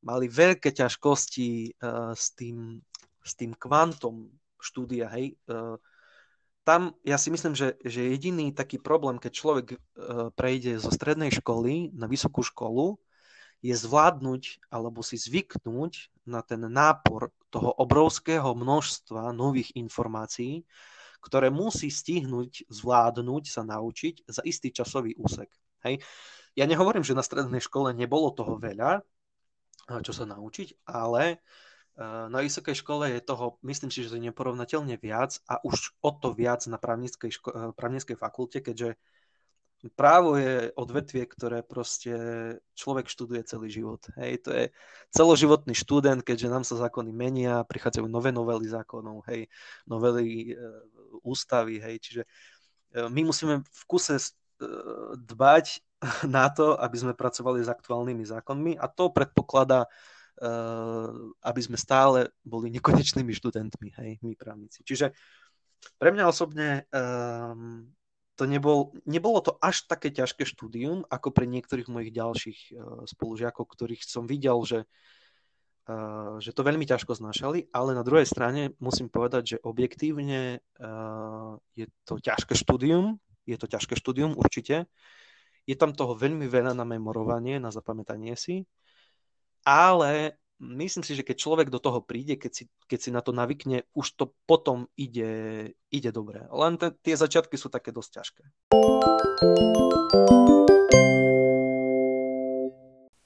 Mali 0.00 0.32
veľké 0.32 0.72
ťažkosti 0.72 1.76
uh, 1.76 2.16
s, 2.16 2.32
tým, 2.32 2.80
s 3.20 3.32
tým 3.36 3.52
kvantom 3.52 4.32
štúdia, 4.56 5.12
hej. 5.12 5.36
Uh, 5.44 5.76
tam 6.64 6.92
ja 7.02 7.16
si 7.16 7.32
myslím, 7.32 7.56
že, 7.56 7.80
že 7.82 8.12
jediný 8.12 8.52
taký 8.52 8.76
problém, 8.76 9.16
keď 9.16 9.32
človek 9.32 9.66
uh, 9.72 9.78
prejde 10.36 10.76
zo 10.76 10.92
strednej 10.92 11.32
školy 11.32 11.90
na 11.96 12.04
vysokú 12.06 12.44
školu, 12.44 13.00
je 13.60 13.76
zvládnuť 13.76 14.72
alebo 14.72 15.04
si 15.04 15.20
zvyknúť 15.20 16.24
na 16.24 16.40
ten 16.40 16.64
nápor 16.64 17.28
toho 17.52 17.76
obrovského 17.76 18.56
množstva 18.56 19.36
nových 19.36 19.76
informácií, 19.76 20.64
ktoré 21.20 21.52
musí 21.52 21.92
stihnúť, 21.92 22.72
zvládnuť, 22.72 23.44
sa 23.52 23.60
naučiť 23.60 24.24
za 24.24 24.40
istý 24.48 24.72
časový 24.72 25.12
úsek. 25.20 25.52
Hej. 25.84 26.00
Ja 26.56 26.64
nehovorím, 26.64 27.04
že 27.04 27.12
na 27.12 27.20
strednej 27.20 27.60
škole 27.60 27.92
nebolo 27.92 28.32
toho 28.32 28.56
veľa, 28.56 29.04
čo 30.00 30.12
sa 30.16 30.24
naučiť, 30.24 30.88
ale 30.88 31.44
na 32.32 32.38
vysokej 32.40 32.80
škole 32.80 33.12
je 33.12 33.20
toho, 33.20 33.60
myslím 33.60 33.92
si, 33.92 34.00
že 34.00 34.16
je 34.16 34.28
neporovnateľne 34.32 34.96
viac 34.96 35.36
a 35.44 35.60
už 35.60 35.92
o 36.00 36.10
to 36.16 36.32
viac 36.32 36.64
na 36.64 36.80
právnickej, 36.80 37.28
ško- 37.28 37.52
eh, 37.52 37.70
právnickej 37.76 38.16
fakulte, 38.16 38.64
keďže 38.64 38.96
právo 39.96 40.36
je 40.36 40.72
odvetvie, 40.76 41.24
ktoré 41.24 41.64
proste 41.64 42.12
človek 42.76 43.08
študuje 43.08 43.48
celý 43.48 43.72
život. 43.72 44.00
Hej, 44.16 44.44
to 44.44 44.50
je 44.52 44.64
celoživotný 45.08 45.72
študent, 45.72 46.20
keďže 46.20 46.52
nám 46.52 46.64
sa 46.68 46.76
zákony 46.76 47.08
menia, 47.16 47.64
prichádzajú 47.64 48.04
nové 48.04 48.28
novely 48.28 48.68
zákonov, 48.68 49.24
hej, 49.32 49.48
novely 49.88 50.52
e, 50.52 50.54
ústavy, 51.24 51.80
hej, 51.80 51.96
čiže 51.96 52.22
my 52.92 53.24
musíme 53.24 53.64
v 53.64 53.82
kuse 53.88 54.20
dbať 55.16 55.80
na 56.28 56.52
to, 56.52 56.76
aby 56.76 56.96
sme 57.00 57.12
pracovali 57.16 57.64
s 57.64 57.72
aktuálnymi 57.72 58.24
zákonmi 58.28 58.72
a 58.76 58.84
to 58.84 59.08
predpokladá 59.08 59.88
Eh, 59.88 59.88
aby 61.40 61.60
sme 61.60 61.76
stále 61.76 62.30
boli 62.40 62.70
nekonečnými 62.72 63.32
študentmi, 63.34 63.88
hej, 63.98 64.10
my 64.22 64.32
právnici. 64.38 64.80
Čiže 64.86 65.12
pre 65.96 66.12
mňa 66.12 66.24
osobne 66.28 66.84
um, 66.92 67.88
to 68.36 68.44
nebol, 68.48 68.92
nebolo 69.04 69.40
to 69.44 69.56
až 69.60 69.84
také 69.84 70.12
ťažké 70.12 70.48
štúdium, 70.48 71.04
ako 71.08 71.32
pre 71.32 71.44
niektorých 71.48 71.88
mojich 71.92 72.12
ďalších 72.12 72.60
uh, 72.72 73.04
spolužiakov, 73.04 73.64
ktorých 73.68 74.04
som 74.04 74.24
videl, 74.24 74.60
že, 74.64 74.84
uh, 75.88 76.40
že 76.40 76.52
to 76.56 76.64
veľmi 76.64 76.84
ťažko 76.88 77.16
znášali, 77.16 77.68
ale 77.72 77.96
na 77.96 78.04
druhej 78.04 78.28
strane 78.28 78.76
musím 78.80 79.12
povedať, 79.12 79.56
že 79.56 79.62
objektívne 79.64 80.60
uh, 80.60 81.56
je 81.76 81.88
to 82.04 82.20
ťažké 82.20 82.56
štúdium, 82.56 83.20
je 83.44 83.56
to 83.56 83.68
ťažké 83.68 83.96
štúdium 83.96 84.36
určite, 84.36 84.88
je 85.68 85.76
tam 85.76 85.92
toho 85.92 86.16
veľmi 86.16 86.48
veľa 86.48 86.72
na 86.72 86.88
memorovanie, 86.88 87.60
na 87.60 87.68
zapamätanie 87.68 88.36
si, 88.36 88.64
ale 89.64 90.40
myslím 90.60 91.02
si, 91.04 91.16
že 91.16 91.24
keď 91.24 91.36
človek 91.40 91.68
do 91.72 91.80
toho 91.80 92.04
príde, 92.04 92.36
keď 92.36 92.52
si, 92.52 92.64
keď 92.84 92.98
si 93.00 93.10
na 93.10 93.24
to 93.24 93.32
navykne, 93.32 93.88
už 93.96 94.06
to 94.16 94.24
potom 94.44 94.86
ide, 94.94 95.72
ide 95.88 96.10
dobre. 96.12 96.44
Len 96.52 96.76
t- 96.76 96.92
tie 97.00 97.16
začiatky 97.16 97.56
sú 97.56 97.72
také 97.72 97.90
dosť 97.90 98.10
ťažké. 98.20 98.42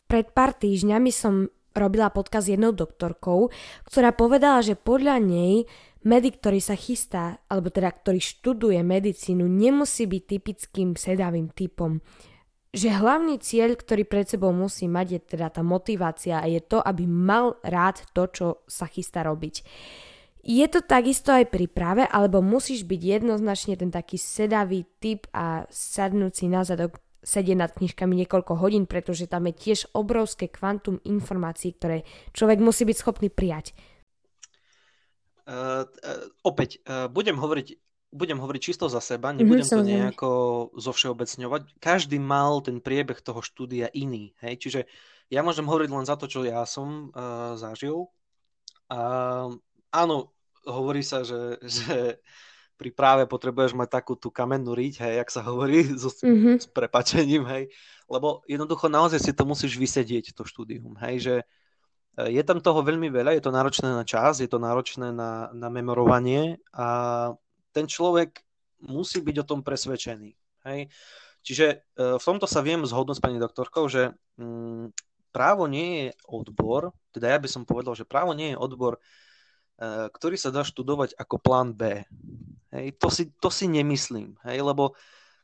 Pred 0.06 0.26
pár 0.30 0.54
týždňami 0.54 1.10
som 1.10 1.50
robila 1.74 2.14
podcast 2.14 2.46
s 2.46 2.54
jednou 2.54 2.70
doktorkou, 2.70 3.50
ktorá 3.82 4.14
povedala, 4.14 4.62
že 4.62 4.78
podľa 4.78 5.18
nej 5.18 5.66
medic, 6.06 6.38
ktorý 6.38 6.62
sa 6.62 6.78
chystá, 6.78 7.42
alebo 7.50 7.74
teda 7.74 7.90
ktorý 7.90 8.22
študuje 8.22 8.78
medicínu, 8.86 9.42
nemusí 9.42 10.06
byť 10.06 10.22
typickým 10.22 10.94
sedavým 10.94 11.50
typom 11.50 11.98
že 12.74 12.90
hlavný 12.90 13.38
cieľ, 13.38 13.78
ktorý 13.78 14.02
pred 14.02 14.26
sebou 14.26 14.50
musí 14.50 14.90
mať, 14.90 15.06
je 15.14 15.20
teda 15.38 15.46
tá 15.54 15.62
motivácia 15.62 16.42
a 16.42 16.46
je 16.50 16.58
to, 16.58 16.82
aby 16.82 17.06
mal 17.06 17.54
rád 17.62 18.02
to, 18.10 18.26
čo 18.26 18.46
sa 18.66 18.90
chystá 18.90 19.22
robiť. 19.22 19.62
Je 20.44 20.66
to 20.68 20.84
takisto 20.84 21.32
aj 21.32 21.48
pri 21.48 21.70
práve, 21.70 22.04
alebo 22.04 22.44
musíš 22.44 22.84
byť 22.84 23.00
jednoznačne 23.00 23.80
ten 23.80 23.88
taký 23.88 24.20
sedavý 24.20 24.84
typ 25.00 25.24
a 25.32 25.64
sadnúci 25.72 26.50
na 26.50 26.66
zadok 26.66 27.00
sedieť 27.24 27.56
nad 27.56 27.72
knižkami 27.72 28.12
niekoľko 28.26 28.60
hodín, 28.60 28.84
pretože 28.84 29.24
tam 29.24 29.48
je 29.48 29.56
tiež 29.56 29.96
obrovské 29.96 30.52
kvantum 30.52 31.00
informácií, 31.08 31.72
ktoré 31.72 32.04
človek 32.36 32.60
musí 32.60 32.84
byť 32.84 32.96
schopný 33.00 33.32
prijať. 33.32 33.72
Uh, 35.44 35.84
uh, 35.84 36.28
opäť, 36.44 36.84
uh, 36.84 37.08
budem 37.08 37.36
hovoriť 37.36 37.83
budem 38.14 38.38
hovoriť 38.38 38.62
čisto 38.62 38.86
za 38.86 39.02
seba, 39.02 39.34
mhm, 39.34 39.42
nebudem 39.42 39.66
mm-hmm, 39.66 39.82
to 39.82 39.90
nejako 39.90 40.30
zovšeobecňovať. 40.78 41.82
Každý 41.82 42.22
mal 42.22 42.62
ten 42.62 42.78
priebeh 42.78 43.18
toho 43.18 43.42
štúdia 43.42 43.90
iný. 43.90 44.30
Hej? 44.38 44.54
Čiže 44.62 44.80
ja 45.34 45.42
môžem 45.42 45.66
hovoriť 45.66 45.90
len 45.90 46.06
za 46.06 46.14
to, 46.14 46.30
čo 46.30 46.46
ja 46.46 46.62
som 46.62 47.10
uh, 47.10 47.58
zažil. 47.58 48.06
A 48.86 48.98
áno, 49.90 50.30
hovorí 50.62 51.02
sa, 51.02 51.26
že, 51.26 51.58
že 51.82 52.22
pri 52.74 52.90
práve 52.90 53.26
potrebuješ 53.26 53.74
mať 53.74 53.88
takú 53.90 54.14
tú 54.18 54.30
kamennú 54.30 54.74
riť, 54.74 54.94
hej, 55.02 55.14
jak 55.22 55.30
sa 55.30 55.42
hovorí, 55.46 55.82
so, 56.02 56.10
mm-hmm. 56.10 56.62
s 56.62 56.66
prepačením, 56.70 57.46
hej. 57.50 57.70
Lebo 58.06 58.46
jednoducho 58.46 58.86
naozaj 58.86 59.18
si 59.22 59.32
to 59.34 59.42
musíš 59.46 59.74
vysedieť, 59.78 60.34
to 60.34 60.46
štúdium, 60.46 60.98
hej, 61.02 61.16
že 61.22 61.34
e, 62.18 62.34
je 62.34 62.42
tam 62.42 62.58
toho 62.58 62.82
veľmi 62.82 63.08
veľa, 63.08 63.38
je 63.38 63.42
to 63.42 63.54
náročné 63.54 63.88
na 63.88 64.04
čas, 64.04 64.42
je 64.42 64.50
to 64.50 64.58
náročné 64.58 65.14
na, 65.14 65.48
na 65.54 65.68
memorovanie 65.70 66.58
a 66.74 67.32
ten 67.74 67.90
človek 67.90 68.38
musí 68.86 69.18
byť 69.18 69.36
o 69.42 69.48
tom 69.48 69.60
presvedčený. 69.66 70.30
Hej? 70.70 70.80
Čiže 71.44 71.66
e, 71.68 71.76
v 72.16 72.24
tomto 72.24 72.46
sa 72.46 72.62
viem 72.62 72.86
zhodnúť 72.86 73.18
s 73.18 73.24
pani 73.24 73.42
doktorkou, 73.42 73.90
že 73.90 74.14
mm, 74.38 74.94
právo 75.34 75.66
nie 75.66 76.08
je 76.08 76.08
odbor, 76.30 76.94
teda 77.10 77.34
ja 77.34 77.38
by 77.42 77.48
som 77.50 77.66
povedal, 77.66 77.98
že 77.98 78.08
právo 78.08 78.32
nie 78.32 78.54
je 78.54 78.60
odbor, 78.60 78.96
e, 78.96 79.00
ktorý 80.08 80.38
sa 80.38 80.54
dá 80.54 80.62
študovať 80.62 81.18
ako 81.18 81.36
plán 81.42 81.74
B. 81.74 82.06
Hej? 82.70 82.94
To, 83.02 83.10
si, 83.10 83.34
to 83.42 83.50
si 83.50 83.66
nemyslím, 83.66 84.38
hej? 84.46 84.62
lebo 84.62 84.94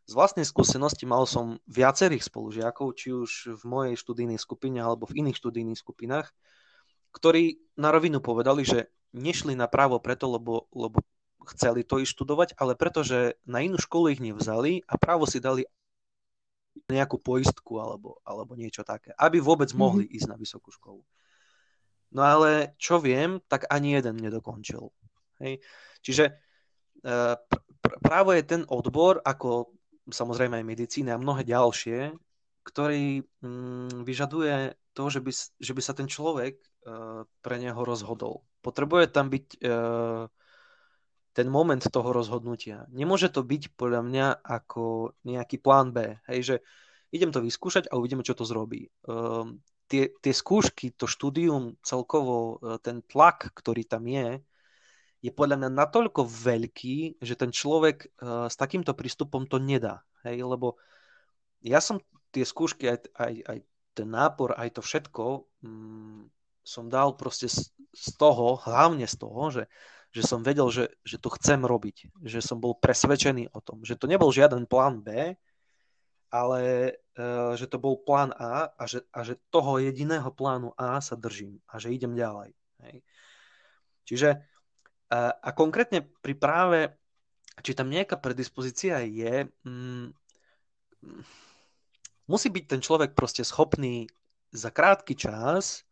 z 0.08 0.12
vlastnej 0.18 0.46
skúsenosti 0.48 1.06
mal 1.06 1.22
som 1.28 1.60
viacerých 1.70 2.26
spolužiakov, 2.26 2.98
či 2.98 3.14
už 3.14 3.60
v 3.60 3.62
mojej 3.62 3.94
študijnej 3.94 4.40
skupine 4.42 4.82
alebo 4.82 5.06
v 5.06 5.22
iných 5.22 5.38
študijných 5.38 5.78
skupinách, 5.78 6.32
ktorí 7.14 7.62
na 7.78 7.94
rovinu 7.94 8.18
povedali, 8.18 8.66
že 8.66 8.90
nešli 9.14 9.54
na 9.54 9.66
právo 9.70 9.98
preto, 10.02 10.30
lebo, 10.30 10.70
lebo 10.74 11.02
chceli 11.54 11.82
to 11.82 12.02
študovať, 12.02 12.54
ale 12.56 12.78
pretože 12.78 13.38
na 13.44 13.60
inú 13.64 13.76
školu 13.76 14.14
ich 14.14 14.20
nevzali 14.22 14.86
a 14.86 14.94
právo 14.96 15.26
si 15.26 15.42
dali 15.42 15.66
nejakú 16.86 17.18
poistku 17.18 17.78
alebo, 17.82 18.18
alebo 18.26 18.54
niečo 18.54 18.86
také, 18.86 19.14
aby 19.18 19.42
vôbec 19.42 19.70
mm-hmm. 19.70 19.82
mohli 19.82 20.04
ísť 20.06 20.28
na 20.30 20.36
vysokú 20.38 20.70
školu. 20.70 21.02
No 22.10 22.22
ale 22.26 22.74
čo 22.78 22.98
viem, 22.98 23.38
tak 23.46 23.70
ani 23.70 23.94
jeden 23.94 24.18
nedokončil. 24.18 24.90
Hej. 25.38 25.62
Čiže 26.02 26.24
e, 26.26 26.32
pr- 27.38 27.98
právo 28.02 28.34
je 28.34 28.42
ten 28.42 28.62
odbor, 28.66 29.22
ako 29.22 29.70
samozrejme 30.10 30.58
aj 30.58 30.66
medicína 30.66 31.14
a 31.14 31.22
mnohé 31.22 31.46
ďalšie, 31.46 32.10
ktorý 32.66 33.22
mm, 33.22 34.02
vyžaduje 34.02 34.74
to, 34.90 35.04
že 35.06 35.20
by, 35.22 35.32
že 35.62 35.72
by 35.72 35.82
sa 35.82 35.94
ten 35.94 36.10
človek 36.10 36.58
e, 36.58 36.64
pre 37.24 37.56
neho 37.62 37.78
rozhodol. 37.78 38.42
Potrebuje 38.60 39.06
tam 39.14 39.30
byť 39.30 39.46
e, 39.54 39.58
ten 41.30 41.46
moment 41.46 41.80
toho 41.80 42.10
rozhodnutia. 42.10 42.90
Nemôže 42.90 43.30
to 43.30 43.46
byť 43.46 43.78
podľa 43.78 44.02
mňa 44.02 44.26
ako 44.42 45.14
nejaký 45.22 45.62
plán 45.62 45.94
B. 45.94 46.18
Hej, 46.26 46.40
že 46.42 46.56
idem 47.14 47.30
to 47.30 47.42
vyskúšať 47.42 47.86
a 47.90 47.98
uvidíme, 47.98 48.26
čo 48.26 48.34
to 48.34 48.42
zrobí. 48.42 48.90
Um, 49.06 49.62
tie, 49.90 50.10
tie 50.18 50.34
skúšky, 50.34 50.94
to 50.94 51.10
štúdium, 51.10 51.74
celkovo 51.82 52.62
e, 52.62 52.78
ten 52.78 53.02
tlak, 53.02 53.50
ktorý 53.50 53.82
tam 53.82 54.06
je, 54.06 54.38
je 55.20 55.30
podľa 55.34 55.60
mňa 55.60 55.70
natoľko 55.70 56.24
veľký, 56.24 57.20
že 57.20 57.36
ten 57.36 57.52
človek 57.52 58.08
uh, 58.08 58.48
s 58.48 58.56
takýmto 58.56 58.96
prístupom 58.96 59.44
to 59.44 59.60
nedá. 59.60 60.00
Hej, 60.24 60.48
lebo 60.48 60.80
ja 61.60 61.76
som 61.84 62.00
tie 62.32 62.40
skúšky, 62.40 62.88
aj, 62.88 63.04
aj, 63.20 63.34
aj 63.44 63.58
ten 63.92 64.08
nápor, 64.08 64.56
aj 64.56 64.80
to 64.80 64.80
všetko 64.80 65.44
um, 65.60 66.24
som 66.64 66.88
dal 66.88 67.20
proste 67.20 67.52
z, 67.52 67.68
z 67.92 68.08
toho, 68.16 68.56
hlavne 68.64 69.04
z 69.04 69.16
toho, 69.20 69.42
že 69.52 69.62
že 70.10 70.26
som 70.26 70.42
vedel, 70.42 70.66
že, 70.74 70.90
že 71.06 71.22
to 71.22 71.30
chcem 71.38 71.62
robiť, 71.62 72.10
že 72.26 72.42
som 72.42 72.58
bol 72.58 72.74
presvedčený 72.74 73.54
o 73.54 73.60
tom, 73.62 73.86
že 73.86 73.94
to 73.94 74.10
nebol 74.10 74.34
žiaden 74.34 74.66
plán 74.66 74.98
B, 75.06 75.38
ale 76.30 76.62
uh, 77.18 77.54
že 77.54 77.66
to 77.70 77.78
bol 77.78 77.98
plán 78.02 78.34
A 78.34 78.70
a 78.74 78.82
že, 78.86 79.06
a 79.14 79.22
že 79.22 79.38
toho 79.50 79.78
jediného 79.78 80.30
plánu 80.34 80.74
A 80.78 80.98
sa 81.02 81.14
držím 81.14 81.58
a 81.70 81.78
že 81.78 81.94
idem 81.94 82.14
ďalej. 82.14 82.54
Hej. 82.86 82.96
Čiže 84.06 84.28
uh, 85.14 85.32
a 85.34 85.50
konkrétne 85.54 86.06
pri 86.22 86.34
práve, 86.34 86.90
či 87.62 87.74
tam 87.74 87.90
nejaká 87.90 88.18
predispozícia 88.18 89.02
je, 89.06 89.46
mm, 89.66 90.06
musí 92.30 92.48
byť 92.50 92.64
ten 92.66 92.80
človek 92.82 93.14
proste 93.14 93.42
schopný 93.42 94.06
za 94.50 94.70
krátky 94.70 95.14
čas 95.14 95.86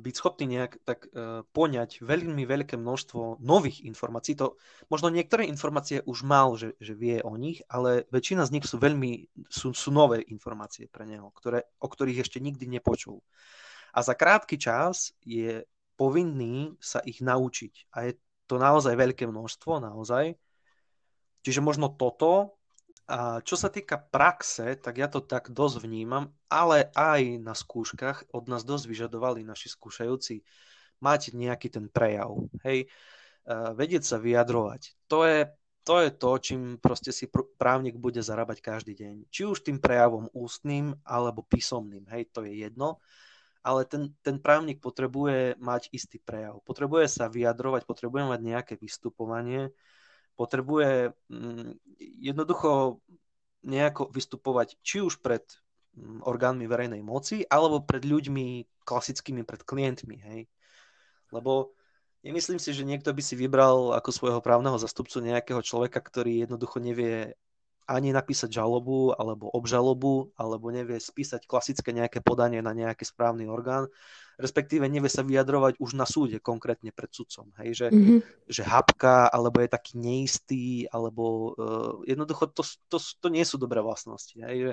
byť 0.00 0.14
schopný 0.14 0.58
nejak 0.58 0.82
tak 0.84 1.08
uh, 1.10 1.42
poňať 1.54 2.04
veľmi 2.04 2.44
veľké 2.44 2.76
množstvo 2.76 3.40
nových 3.40 3.84
informácií. 3.84 4.36
To, 4.38 4.56
možno 4.88 5.08
niektoré 5.08 5.46
informácie 5.48 6.04
už 6.04 6.24
mal, 6.26 6.54
že, 6.58 6.76
že 6.82 6.92
vie 6.96 7.20
o 7.24 7.34
nich, 7.34 7.64
ale 7.70 8.04
väčšina 8.12 8.44
z 8.48 8.52
nich 8.58 8.66
sú 8.66 8.76
veľmi, 8.80 9.28
sú, 9.48 9.72
sú 9.72 9.90
nové 9.90 10.24
informácie 10.28 10.88
pre 10.88 11.06
neho, 11.08 11.28
ktoré, 11.32 11.64
o 11.80 11.88
ktorých 11.88 12.24
ešte 12.26 12.38
nikdy 12.42 12.66
nepočul. 12.68 13.22
A 13.94 14.02
za 14.02 14.18
krátky 14.18 14.58
čas 14.58 15.14
je 15.22 15.62
povinný 15.94 16.74
sa 16.82 16.98
ich 17.06 17.22
naučiť. 17.22 17.94
A 17.94 18.10
je 18.10 18.18
to 18.50 18.58
naozaj 18.58 18.98
veľké 18.98 19.24
množstvo, 19.30 19.78
naozaj. 19.78 20.34
Čiže 21.44 21.60
možno 21.62 21.92
toto 21.94 22.58
čo 23.44 23.56
sa 23.60 23.68
týka 23.68 24.00
praxe, 24.00 24.80
tak 24.80 24.96
ja 24.96 25.12
to 25.12 25.20
tak 25.20 25.52
dosť 25.52 25.84
vnímam, 25.84 26.32
ale 26.48 26.88
aj 26.96 27.36
na 27.36 27.52
skúškach 27.52 28.32
od 28.32 28.48
nás 28.48 28.64
dosť 28.64 28.84
vyžadovali 28.88 29.44
naši 29.44 29.68
skúšajúci 29.68 30.40
mať 31.04 31.36
nejaký 31.36 31.68
ten 31.68 31.92
prejav, 31.92 32.32
hej, 32.64 32.88
vedieť 33.76 34.08
sa 34.08 34.16
vyjadrovať. 34.16 34.96
To 35.12 35.28
je, 35.28 35.52
to 35.84 36.00
je 36.00 36.10
to, 36.16 36.30
čím 36.40 36.60
proste 36.80 37.12
si 37.12 37.28
právnik 37.60 38.00
bude 38.00 38.24
zarábať 38.24 38.64
každý 38.64 38.96
deň. 38.96 39.28
Či 39.28 39.42
už 39.44 39.60
tým 39.68 39.84
prejavom 39.84 40.32
ústnym 40.32 40.96
alebo 41.04 41.44
písomným, 41.44 42.08
hej, 42.08 42.32
to 42.32 42.40
je 42.48 42.56
jedno, 42.56 43.04
ale 43.60 43.84
ten, 43.84 44.16
ten 44.24 44.40
právnik 44.40 44.80
potrebuje 44.80 45.60
mať 45.60 45.92
istý 45.92 46.16
prejav. 46.24 46.64
Potrebuje 46.64 47.04
sa 47.08 47.28
vyjadrovať, 47.28 47.84
potrebuje 47.84 48.32
mať 48.32 48.40
nejaké 48.40 48.74
vystupovanie, 48.80 49.76
potrebuje 50.34 51.14
mm, 51.30 51.70
jednoducho 52.20 53.00
nejako 53.64 54.12
vystupovať 54.12 54.76
či 54.84 55.00
už 55.00 55.24
pred 55.24 55.42
mm, 55.96 56.22
orgánmi 56.26 56.68
verejnej 56.68 57.00
moci, 57.00 57.42
alebo 57.48 57.82
pred 57.82 58.04
ľuďmi 58.04 58.68
klasickými, 58.84 59.42
pred 59.42 59.62
klientmi, 59.64 60.16
hej. 60.20 60.40
Lebo 61.32 61.72
nemyslím 62.20 62.60
si, 62.60 62.76
že 62.76 62.84
niekto 62.84 63.10
by 63.10 63.22
si 63.24 63.34
vybral 63.34 63.96
ako 63.96 64.10
svojho 64.12 64.40
právneho 64.44 64.76
zastupcu 64.76 65.24
nejakého 65.24 65.64
človeka, 65.64 65.98
ktorý 65.98 66.44
jednoducho 66.44 66.78
nevie 66.78 67.34
ani 67.84 68.16
napísať 68.16 68.48
žalobu 68.48 69.12
alebo 69.12 69.52
obžalobu, 69.52 70.32
alebo 70.40 70.72
nevie 70.72 70.96
spísať 70.96 71.44
klasické 71.44 71.92
nejaké 71.92 72.24
podanie 72.24 72.64
na 72.64 72.72
nejaký 72.72 73.04
správny 73.04 73.44
orgán, 73.44 73.92
respektíve 74.40 74.88
nevie 74.88 75.12
sa 75.12 75.22
vyjadrovať 75.22 75.78
už 75.78 75.90
na 75.94 76.08
súde, 76.08 76.40
konkrétne 76.40 76.90
pred 76.90 77.12
sudcom. 77.12 77.52
Hej, 77.60 77.70
že, 77.84 77.86
mm-hmm. 77.92 78.18
že 78.48 78.62
hapka, 78.64 79.28
alebo 79.28 79.60
je 79.60 79.68
taký 79.70 79.92
neistý, 80.00 80.66
alebo 80.90 81.54
uh, 81.54 81.92
jednoducho 82.08 82.50
to, 82.50 82.64
to, 82.88 82.98
to 82.98 83.28
nie 83.28 83.44
sú 83.44 83.60
dobré 83.60 83.84
vlastnosti. 83.84 84.34
Hej, 84.34 84.56
že, 84.58 84.72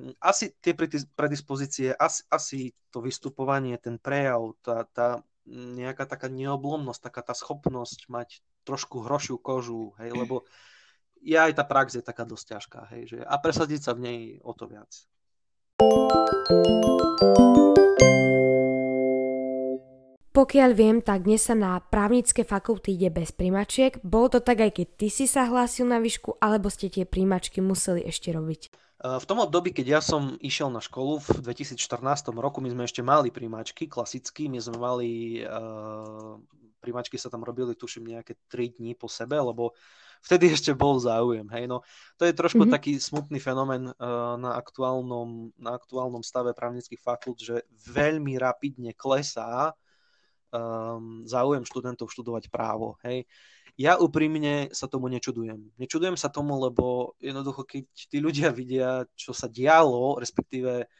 mm, 0.00 0.14
asi 0.18 0.56
tie 0.58 0.72
predispozície, 1.14 1.94
asi, 1.94 2.24
asi 2.32 2.60
to 2.90 3.04
vystupovanie, 3.04 3.76
ten 3.78 4.00
prejav, 4.00 4.56
tá, 4.64 4.88
tá 4.90 5.08
nejaká 5.46 6.10
taká 6.10 6.26
neoblomnosť, 6.26 7.00
taká 7.06 7.22
tá 7.22 7.34
schopnosť 7.36 8.10
mať 8.10 8.42
trošku 8.66 9.06
hrošiu 9.06 9.38
kožu, 9.38 9.94
hej, 10.02 10.10
lebo 10.10 10.42
je 11.26 11.34
aj 11.34 11.58
tá 11.58 11.66
prax 11.66 11.98
je 11.98 12.02
taká 12.06 12.22
dosť 12.22 12.54
ťažká, 12.54 12.80
hej, 12.94 13.02
že, 13.10 13.18
a 13.26 13.34
presadiť 13.42 13.80
sa 13.82 13.92
v 13.98 14.00
nej 14.06 14.20
o 14.46 14.54
to 14.54 14.70
viac. 14.70 14.90
Pokiaľ 20.30 20.70
viem, 20.76 21.00
tak 21.00 21.24
dnes 21.24 21.48
sa 21.48 21.56
na 21.56 21.80
právnické 21.80 22.44
fakulty 22.44 22.92
ide 22.92 23.08
bez 23.08 23.32
príjmačiek. 23.32 23.96
Bolo 24.04 24.36
to 24.36 24.40
tak 24.44 24.60
aj 24.60 24.78
keď 24.78 24.86
ty 25.00 25.08
si 25.08 25.24
sa 25.24 25.48
hlásil 25.48 25.88
na 25.88 25.96
výšku, 25.96 26.36
alebo 26.38 26.68
ste 26.68 26.92
tie 26.92 27.08
príjmačky 27.08 27.64
museli 27.64 28.04
ešte 28.04 28.36
robiť? 28.36 28.68
V 28.96 29.24
tom 29.28 29.40
období, 29.40 29.72
keď 29.72 29.86
ja 29.96 30.00
som 30.04 30.36
išiel 30.40 30.68
na 30.68 30.84
školu 30.84 31.20
v 31.24 31.28
2014 31.40 31.80
roku, 32.36 32.60
my 32.60 32.72
sme 32.72 32.84
ešte 32.84 33.00
mali 33.00 33.32
príjmačky, 33.32 33.88
klasicky, 33.88 34.48
my 34.48 34.60
sme 34.60 34.76
mali, 34.76 35.40
uh, 35.44 36.36
príjmačky 36.80 37.16
sa 37.16 37.32
tam 37.32 37.44
robili, 37.44 37.76
tuším, 37.76 38.16
nejaké 38.16 38.36
3 38.48 38.76
dní 38.76 38.92
po 38.96 39.08
sebe, 39.08 39.36
lebo 39.36 39.76
vtedy 40.26 40.50
ešte 40.50 40.74
bol 40.74 40.98
záujem. 40.98 41.46
Hej? 41.54 41.70
No, 41.70 41.86
to 42.18 42.26
je 42.26 42.34
trošku 42.34 42.66
mm-hmm. 42.66 42.74
taký 42.74 42.98
smutný 42.98 43.38
fenomén 43.38 43.86
uh, 43.86 44.34
na, 44.34 44.58
aktuálnom, 44.58 45.54
na 45.54 45.78
aktuálnom 45.78 46.26
stave 46.26 46.50
právnických 46.50 46.98
fakult, 46.98 47.38
že 47.38 47.62
veľmi 47.70 48.34
rapidne 48.34 48.90
klesá 48.98 49.70
um, 50.50 51.22
záujem 51.22 51.62
študentov 51.62 52.10
študovať 52.10 52.50
právo. 52.50 52.98
Hej? 53.06 53.30
Ja 53.78 54.02
úprimne 54.02 54.72
sa 54.74 54.90
tomu 54.90 55.06
nečudujem. 55.06 55.70
Nečudujem 55.78 56.18
sa 56.18 56.32
tomu, 56.32 56.58
lebo 56.58 57.14
jednoducho, 57.22 57.62
keď 57.62 57.84
tí 58.08 58.18
ľudia 58.18 58.50
vidia, 58.50 59.04
čo 59.14 59.30
sa 59.30 59.46
dialo, 59.46 60.18
respektíve 60.18 60.90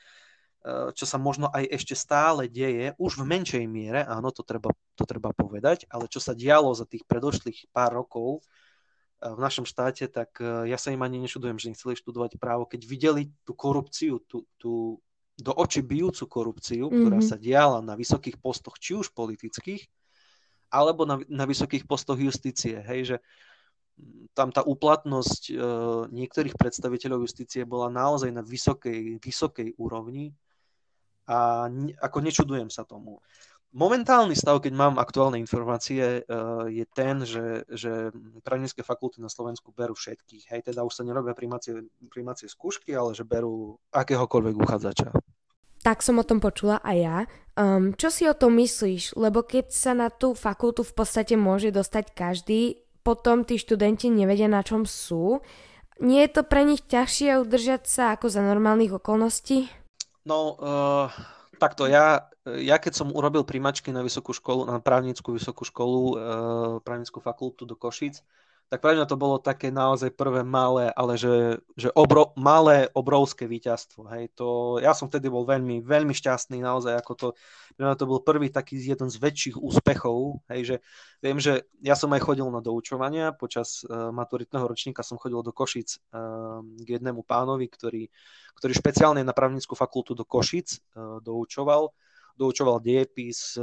čo 0.99 1.07
sa 1.07 1.15
možno 1.15 1.47
aj 1.55 1.63
ešte 1.71 1.95
stále 1.95 2.51
deje, 2.51 2.91
už 2.99 3.23
v 3.23 3.29
menšej 3.31 3.65
miere, 3.71 4.03
áno, 4.03 4.35
to 4.35 4.43
treba, 4.43 4.75
to 4.99 5.07
treba 5.07 5.31
povedať, 5.31 5.87
ale 5.87 6.11
čo 6.11 6.19
sa 6.19 6.35
dialo 6.35 6.75
za 6.75 6.83
tých 6.83 7.07
predošlých 7.07 7.71
pár 7.71 7.95
rokov, 7.95 8.43
v 9.21 9.41
našom 9.41 9.65
štáte, 9.65 10.05
tak 10.13 10.37
e, 10.39 10.69
ja 10.69 10.77
sa 10.77 10.93
im 10.93 11.01
ani 11.01 11.17
nešudujem, 11.25 11.57
že 11.57 11.73
nechceli 11.73 11.97
študovať 11.97 12.37
právo, 12.37 12.69
keď 12.69 12.85
videli 12.85 13.23
tú 13.49 13.57
korupciu, 13.57 14.21
tú, 14.29 14.45
tú 14.61 15.01
do 15.37 15.53
očí 15.53 15.85
bijúcu 15.85 16.25
korupciu, 16.29 16.89
mm-hmm. 16.89 17.01
ktorá 17.01 17.19
sa 17.21 17.37
diala 17.37 17.81
na 17.85 17.97
vysokých 17.97 18.41
postoch, 18.41 18.81
či 18.81 18.97
už 18.97 19.13
politických, 19.13 19.85
alebo 20.73 21.05
na, 21.05 21.21
na 21.29 21.45
vysokých 21.45 21.85
postoch 21.85 22.17
justície. 22.21 22.81
Hej, 22.81 23.01
že 23.05 23.17
tam 24.37 24.53
tá 24.53 24.61
úplatnosť 24.61 25.43
e, 25.49 25.55
niektorých 26.13 26.57
predstaviteľov 26.57 27.25
justície 27.25 27.65
bola 27.65 27.89
naozaj 27.89 28.29
na 28.29 28.45
vysokej, 28.45 29.17
vysokej 29.21 29.81
úrovni 29.81 30.37
a 31.25 31.67
ne, 31.73 31.97
ako 31.97 32.19
nečudujem 32.21 32.69
sa 32.69 32.85
tomu 32.85 33.25
momentálny 33.77 34.33
stav, 34.33 34.65
keď 34.65 34.73
mám 34.73 34.95
aktuálne 34.97 35.37
informácie, 35.37 36.25
uh, 36.25 36.65
je 36.67 36.89
ten, 36.89 37.21
že, 37.29 37.69
že 37.69 38.09
právnické 38.41 38.81
fakulty 38.81 39.21
na 39.21 39.29
Slovensku 39.29 39.77
berú 39.77 39.93
všetkých. 39.93 40.49
Hej, 40.49 40.73
teda 40.73 40.81
už 40.81 40.97
sa 40.97 41.05
nerobia 41.05 41.37
primácie, 41.37 41.85
primácie 42.09 42.49
skúšky, 42.49 42.97
ale 42.97 43.13
že 43.13 43.29
berú 43.29 43.77
akéhokoľvek 43.93 44.57
uchádzača. 44.57 45.13
Tak 45.85 46.01
som 46.03 46.19
o 46.19 46.27
tom 46.27 46.41
počula 46.41 46.81
aj 46.83 46.97
ja. 46.97 47.19
Um, 47.55 47.95
čo 47.95 48.11
si 48.11 48.27
o 48.27 48.35
tom 48.35 48.57
myslíš? 48.59 49.15
Lebo 49.15 49.45
keď 49.45 49.71
sa 49.71 49.93
na 49.95 50.09
tú 50.11 50.33
fakultu 50.33 50.83
v 50.83 50.97
podstate 50.97 51.39
môže 51.39 51.71
dostať 51.71 52.17
každý, 52.17 52.83
potom 53.07 53.47
tí 53.47 53.55
študenti 53.55 54.11
nevedia, 54.11 54.51
na 54.51 54.67
čom 54.67 54.83
sú. 54.83 55.39
Nie 56.03 56.27
je 56.27 56.41
to 56.41 56.43
pre 56.43 56.67
nich 56.67 56.83
ťažšie 56.83 57.39
udržať 57.39 57.87
sa 57.87 58.19
ako 58.19 58.27
za 58.27 58.43
normálnych 58.43 58.99
okolností? 58.99 59.71
No, 60.27 60.59
uh, 60.59 61.07
takto 61.63 61.87
ja 61.87 62.27
ja 62.47 62.79
keď 62.79 62.93
som 62.95 63.11
urobil 63.11 63.43
príjmačky 63.43 63.91
na 63.91 64.07
vysokú 64.07 64.31
školu, 64.31 64.71
na 64.71 64.79
právnickú 64.79 65.35
vysokú 65.35 65.67
školu, 65.67 66.01
e, 66.03 66.17
právnickú 66.87 67.19
fakultu 67.19 67.67
do 67.67 67.75
Košic, 67.75 68.23
tak 68.67 68.83
pre 68.83 68.99
mňa 68.99 69.07
to 69.07 69.15
bolo 69.15 69.39
také 69.39 69.71
naozaj 69.71 70.11
prvé 70.11 70.43
malé, 70.43 70.91
ale 70.91 71.15
že, 71.15 71.63
že 71.79 71.87
obro, 71.95 72.35
malé, 72.35 72.91
obrovské 72.99 73.47
víťazstvo. 73.47 74.11
Hej. 74.11 74.35
To, 74.35 74.79
ja 74.83 74.91
som 74.91 75.07
vtedy 75.07 75.31
bol 75.31 75.47
veľmi, 75.47 75.87
veľmi 75.87 76.11
šťastný 76.11 76.59
naozaj, 76.67 76.99
ako 76.99 77.13
to, 77.15 77.27
pre 77.79 77.87
mňa 77.87 77.95
to 77.95 78.11
bol 78.11 78.27
prvý 78.27 78.51
taký 78.51 78.83
jeden 78.83 79.07
z 79.07 79.23
väčších 79.23 79.55
úspechov. 79.55 80.43
Hej, 80.51 80.61
že 80.67 80.77
viem, 81.23 81.39
že 81.39 81.63
ja 81.79 81.95
som 81.95 82.11
aj 82.11 82.27
chodil 82.27 82.47
na 82.51 82.59
doučovania, 82.59 83.31
počas 83.31 83.87
uh, 83.87 84.11
maturitného 84.11 84.67
ročníka 84.67 85.07
som 85.07 85.15
chodil 85.15 85.39
do 85.47 85.55
Košic 85.55 86.03
uh, 86.11 86.59
k 86.83 86.99
jednému 86.99 87.23
pánovi, 87.23 87.71
ktorý, 87.71 88.11
ktorý 88.59 88.73
špeciálne 88.75 89.23
na 89.23 89.31
právnickú 89.31 89.79
fakultu 89.79 90.19
do 90.19 90.27
Košic 90.27 90.83
uh, 90.99 91.23
doučoval 91.23 91.95
doučoval 92.37 92.85
diepis, 92.85 93.57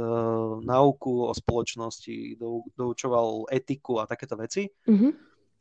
nauku 0.66 1.30
o 1.30 1.32
spoločnosti, 1.32 2.36
doučoval 2.74 3.46
etiku 3.54 4.02
a 4.02 4.10
takéto 4.10 4.34
veci. 4.34 4.66
Mm-hmm. 4.66 5.12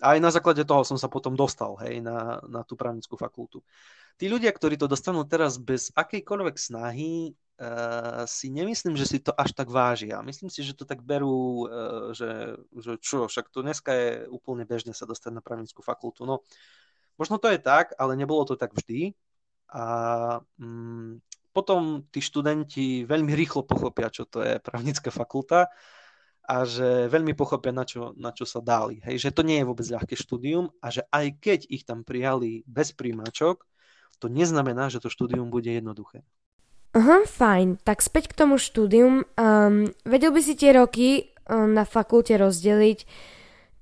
A 0.03 0.17
aj 0.17 0.19
na 0.19 0.33
základe 0.33 0.67
toho 0.67 0.83
som 0.83 0.99
sa 0.99 1.07
potom 1.07 1.31
dostal 1.31 1.79
hej, 1.85 2.03
na, 2.03 2.43
na 2.51 2.65
tú 2.67 2.75
právnickú 2.75 3.15
fakultu. 3.15 3.63
Tí 4.19 4.27
ľudia, 4.27 4.51
ktorí 4.51 4.75
to 4.75 4.91
dostanú 4.91 5.23
teraz 5.23 5.55
bez 5.55 5.95
akejkoľvek 5.95 6.55
snahy, 6.59 7.31
uh, 7.33 8.27
si 8.27 8.51
nemyslím, 8.51 8.99
že 8.99 9.07
si 9.07 9.17
to 9.23 9.31
až 9.31 9.55
tak 9.55 9.71
vážia. 9.71 10.19
Myslím 10.21 10.51
si, 10.51 10.59
že 10.59 10.75
to 10.75 10.83
tak 10.83 11.01
berú, 11.01 11.65
uh, 11.65 12.11
že, 12.11 12.59
že 12.83 12.99
čo, 12.99 13.31
však 13.31 13.47
to 13.47 13.63
dneska 13.63 13.95
je 13.95 14.09
úplne 14.27 14.67
bežné 14.67 14.91
sa 14.91 15.07
dostať 15.07 15.31
na 15.33 15.41
právnickú 15.41 15.79
fakultu. 15.79 16.27
No, 16.27 16.43
možno 17.15 17.39
to 17.39 17.47
je 17.47 17.57
tak, 17.57 17.95
ale 17.95 18.19
nebolo 18.19 18.43
to 18.43 18.59
tak 18.59 18.75
vždy. 18.75 19.15
A 19.73 19.85
um, 20.61 21.17
potom 21.53 22.09
tí 22.09 22.19
študenti 22.19 23.05
veľmi 23.05 23.31
rýchlo 23.37 23.63
pochopia, 23.63 24.09
čo 24.09 24.25
to 24.25 24.41
je 24.41 24.57
právnická 24.57 25.13
fakulta 25.13 25.69
a 26.43 26.67
že 26.67 27.07
veľmi 27.07 27.31
pochopia, 27.39 27.71
na 27.71 27.87
čo, 27.87 28.11
na 28.19 28.35
čo 28.35 28.43
sa 28.43 28.59
dali. 28.59 28.99
Hej, 28.99 29.29
že 29.29 29.29
to 29.31 29.47
nie 29.47 29.63
je 29.63 29.67
vôbec 29.69 29.87
ľahké 29.87 30.19
štúdium 30.19 30.67
a 30.83 30.91
že 30.91 31.07
aj 31.07 31.39
keď 31.39 31.59
ich 31.71 31.87
tam 31.87 32.03
prijali 32.03 32.67
bez 32.67 32.91
príjmačok, 32.91 33.63
to 34.19 34.27
neznamená, 34.27 34.91
že 34.91 34.99
to 34.99 35.07
štúdium 35.07 35.47
bude 35.47 35.71
jednoduché. 35.71 36.23
Aha, 36.93 37.25
fajn. 37.25 37.81
Tak 37.81 38.05
späť 38.05 38.29
k 38.29 38.37
tomu 38.37 38.61
štúdium. 38.61 39.25
Um, 39.33 39.89
vedel 40.05 40.29
by 40.29 40.41
si 40.45 40.53
tie 40.53 40.77
roky 40.77 41.33
um, 41.49 41.73
na 41.73 41.89
fakulte 41.89 42.37
rozdeliť, 42.37 42.99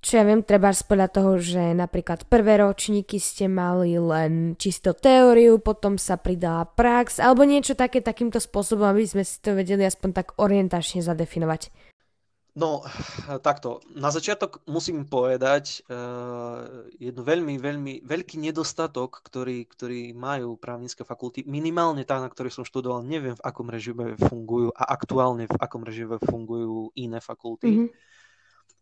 čo 0.02 0.18
ja 0.18 0.26
viem, 0.26 0.42
treba 0.42 0.74
podľa 0.74 1.10
toho, 1.14 1.38
že 1.38 1.78
napríklad 1.78 2.26
prvé 2.26 2.58
ročníky 2.58 3.22
ste 3.22 3.46
mali 3.46 4.02
len 4.02 4.58
čisto 4.58 4.98
teóriu, 4.98 5.62
potom 5.62 6.02
sa 6.02 6.18
pridala 6.18 6.66
prax, 6.66 7.22
alebo 7.22 7.46
niečo 7.46 7.78
také 7.78 8.02
takýmto 8.02 8.42
spôsobom, 8.42 8.90
aby 8.90 9.06
sme 9.06 9.22
si 9.22 9.38
to 9.38 9.54
vedeli 9.54 9.86
aspoň 9.86 10.10
tak 10.18 10.28
orientačne 10.42 11.06
zadefinovať. 11.06 11.70
No, 12.52 12.84
takto. 13.40 13.80
Na 13.96 14.12
začiatok 14.12 14.60
musím 14.68 15.08
povedať 15.08 15.88
uh, 15.88 16.92
jednu 17.00 17.24
veľmi, 17.24 17.56
veľmi 17.56 17.94
veľký 18.04 18.44
nedostatok, 18.44 19.24
ktorý, 19.24 19.64
ktorý 19.72 20.12
majú 20.12 20.60
právnické 20.60 21.08
fakulty. 21.08 21.48
Minimálne 21.48 22.04
tá, 22.04 22.20
na 22.20 22.28
ktorej 22.28 22.52
som 22.52 22.68
študoval, 22.68 23.08
neviem 23.08 23.40
v 23.40 23.46
akom 23.48 23.72
režime 23.72 24.20
fungujú 24.20 24.68
a 24.76 24.84
aktuálne 24.92 25.48
v 25.48 25.56
akom 25.64 25.88
režime 25.88 26.20
fungujú 26.20 26.92
iné 27.00 27.24
fakulty. 27.24 27.88
Mm-hmm. 27.88 28.20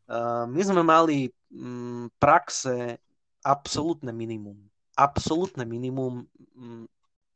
Uh, 0.09 0.49
my 0.49 0.61
sme 0.65 0.81
mali 0.81 1.29
um, 1.53 2.09
praxe 2.17 2.97
absolútne 3.45 4.09
minimum. 4.09 4.57
Absolútne 4.97 5.69
minimum. 5.69 6.25
Um, 6.57 6.89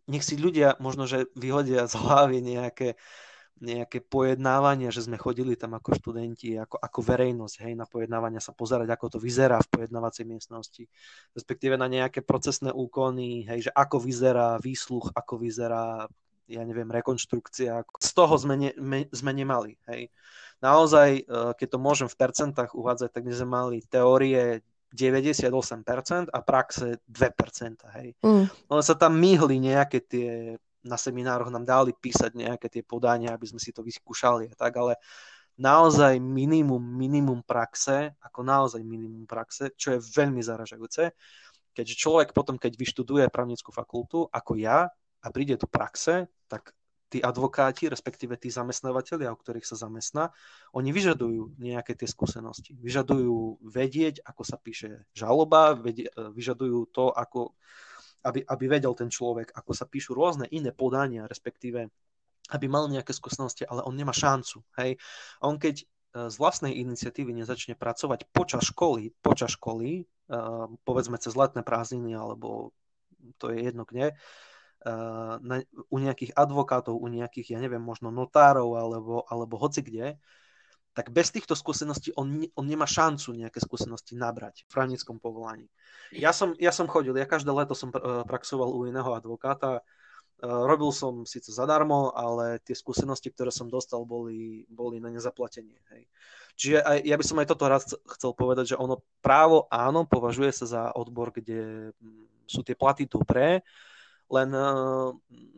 nech 0.10 0.26
si 0.26 0.36
ľudia 0.36 0.76
možno, 0.82 1.06
že 1.06 1.30
vyhodia 1.38 1.86
z 1.86 1.96
hlavy 1.96 2.42
nejaké 2.42 2.98
nejaké 3.64 4.04
pojednávania, 4.04 4.92
že 4.92 5.08
sme 5.08 5.16
chodili 5.16 5.56
tam 5.56 5.80
ako 5.80 5.96
študenti, 5.96 6.60
ako, 6.60 6.76
ako 6.84 7.00
verejnosť, 7.00 7.56
hej, 7.64 7.74
na 7.80 7.88
pojednávania 7.88 8.44
sa 8.44 8.52
pozerať, 8.52 8.92
ako 8.92 9.16
to 9.16 9.20
vyzerá 9.24 9.56
v 9.64 9.72
pojednávacej 9.72 10.28
miestnosti, 10.28 10.84
respektíve 11.32 11.80
na 11.80 11.88
nejaké 11.88 12.20
procesné 12.26 12.76
úkony, 12.76 13.48
hej, 13.48 13.70
že 13.70 13.72
ako 13.72 14.04
vyzerá 14.04 14.60
výsluch, 14.60 15.16
ako 15.16 15.40
vyzerá, 15.40 16.12
ja 16.48 16.62
neviem, 16.64 16.90
rekonštrukcia. 16.92 17.84
Z 18.00 18.12
toho 18.12 18.36
sme, 18.36 18.56
ne, 18.60 18.72
me, 18.80 19.08
sme 19.12 19.32
nemali, 19.32 19.80
hej. 19.88 20.12
Naozaj, 20.64 21.10
e, 21.20 21.24
keď 21.60 21.68
to 21.68 21.80
môžem 21.80 22.08
v 22.08 22.20
percentách 22.20 22.72
uvádzať, 22.76 23.10
tak 23.12 23.24
my 23.28 23.34
sme 23.36 23.50
mali 23.50 23.78
teórie 23.84 24.64
98% 24.94 26.30
a 26.30 26.40
praxe 26.46 27.02
2%, 27.10 27.98
hej. 28.00 28.16
Mm. 28.22 28.46
Ale 28.48 28.82
sa 28.86 28.96
tam 28.96 29.18
myhli 29.18 29.60
nejaké 29.60 30.00
tie 30.04 30.56
na 30.84 31.00
seminároch 31.00 31.48
nám 31.48 31.64
dali 31.64 31.96
písať 31.96 32.36
nejaké 32.36 32.68
tie 32.68 32.84
podania, 32.84 33.32
aby 33.32 33.48
sme 33.48 33.60
si 33.60 33.72
to 33.72 33.80
vyskúšali 33.80 34.52
a 34.52 34.56
tak, 34.56 34.76
ale 34.76 35.00
naozaj 35.56 36.20
minimum, 36.20 36.84
minimum 36.84 37.40
praxe, 37.42 38.12
ako 38.20 38.44
naozaj 38.44 38.84
minimum 38.84 39.24
praxe, 39.24 39.72
čo 39.80 39.96
je 39.96 40.04
veľmi 40.04 40.44
zaražajúce, 40.44 41.16
keďže 41.72 41.96
človek 41.96 42.36
potom, 42.36 42.60
keď 42.60 42.76
vyštuduje 42.76 43.26
právnickú 43.32 43.72
fakultu, 43.72 44.28
ako 44.30 44.60
ja, 44.60 44.92
a 45.24 45.28
príde 45.32 45.56
do 45.56 45.66
praxe, 45.66 46.28
tak 46.52 46.76
tí 47.08 47.22
advokáti, 47.22 47.86
respektíve 47.88 48.42
tí 48.42 48.50
zamestnávateľia, 48.50 49.30
o 49.30 49.38
ktorých 49.38 49.70
sa 49.70 49.78
zamestná, 49.78 50.34
oni 50.74 50.90
vyžadujú 50.90 51.62
nejaké 51.62 51.94
tie 51.94 52.10
skúsenosti. 52.10 52.74
Vyžadujú 52.74 53.62
vedieť, 53.62 54.26
ako 54.26 54.42
sa 54.42 54.58
píše 54.58 55.06
žaloba, 55.14 55.78
vyžadujú 56.34 56.90
to, 56.90 57.14
ako 57.14 57.54
aby, 58.24 58.42
aby 58.48 58.66
vedel 58.66 58.96
ten 58.96 59.12
človek, 59.12 59.52
ako 59.54 59.72
sa 59.76 59.86
píšu 59.86 60.16
rôzne 60.16 60.48
iné 60.50 60.72
podania, 60.72 61.28
respektíve 61.28 61.92
aby 62.52 62.66
mal 62.68 62.88
nejaké 62.92 63.16
skúsenosti, 63.16 63.64
ale 63.68 63.84
on 63.86 63.96
nemá 63.96 64.12
šancu. 64.12 64.64
Hej? 64.80 65.00
On 65.40 65.56
keď 65.56 65.84
e, 65.84 65.86
z 66.28 66.36
vlastnej 66.40 66.76
iniciatívy 66.76 67.32
nezačne 67.36 67.76
pracovať 67.76 68.28
počas 68.32 68.68
školy, 68.68 69.16
počas 69.24 69.56
školy, 69.56 70.04
uh, 70.32 70.72
povedzme 70.88 71.20
cez 71.20 71.36
letné 71.36 71.64
prázdniny, 71.64 72.16
alebo 72.16 72.72
to 73.40 73.52
je 73.52 73.64
jedno 73.72 73.84
kde, 73.88 74.16
na, 75.40 75.64
u 75.90 75.98
nejakých 75.98 76.36
advokátov, 76.36 77.00
u 77.00 77.08
nejakých, 77.08 77.56
ja 77.56 77.60
neviem, 77.60 77.82
možno 77.82 78.12
notárov, 78.12 78.76
alebo, 78.76 79.24
alebo 79.32 79.56
hoci 79.56 79.80
kde, 79.80 80.20
tak 80.94 81.10
bez 81.10 81.34
týchto 81.34 81.58
skúseností 81.58 82.14
on, 82.14 82.46
on 82.54 82.66
nemá 82.70 82.86
šancu 82.86 83.34
nejaké 83.34 83.58
skúsenosti 83.58 84.14
nabrať 84.14 84.68
v 84.68 84.72
právnickom 84.78 85.18
povolaní. 85.18 85.66
Ja 86.14 86.30
som, 86.30 86.54
ja 86.62 86.70
som 86.70 86.86
chodil, 86.86 87.18
ja 87.18 87.26
každé 87.26 87.50
leto 87.50 87.74
som 87.74 87.90
praxoval 88.30 88.70
u 88.70 88.86
iného 88.86 89.10
advokáta, 89.18 89.82
robil 90.44 90.92
som 90.92 91.24
síce 91.24 91.50
zadarmo, 91.56 92.12
ale 92.12 92.60
tie 92.62 92.76
skúsenosti, 92.76 93.32
ktoré 93.32 93.50
som 93.50 93.72
dostal, 93.72 94.04
boli, 94.04 94.68
boli 94.68 95.00
na 95.00 95.10
nezaplatenie. 95.10 95.80
Hej. 95.96 96.04
Čiže 96.54 96.78
aj, 96.84 96.98
ja 97.08 97.16
by 97.18 97.26
som 97.26 97.38
aj 97.42 97.48
toto 97.50 97.66
raz 97.66 97.84
chcel 98.20 98.32
povedať, 98.36 98.76
že 98.76 98.80
ono 98.80 99.02
právo 99.24 99.66
áno, 99.72 100.06
považuje 100.06 100.52
sa 100.54 100.66
za 100.68 100.84
odbor, 100.94 101.34
kde 101.34 101.90
mm, 101.98 102.46
sú 102.46 102.62
tie 102.62 102.78
platy 102.78 103.10
dobré, 103.10 103.64
len 104.32 104.50
eh, 104.56 105.10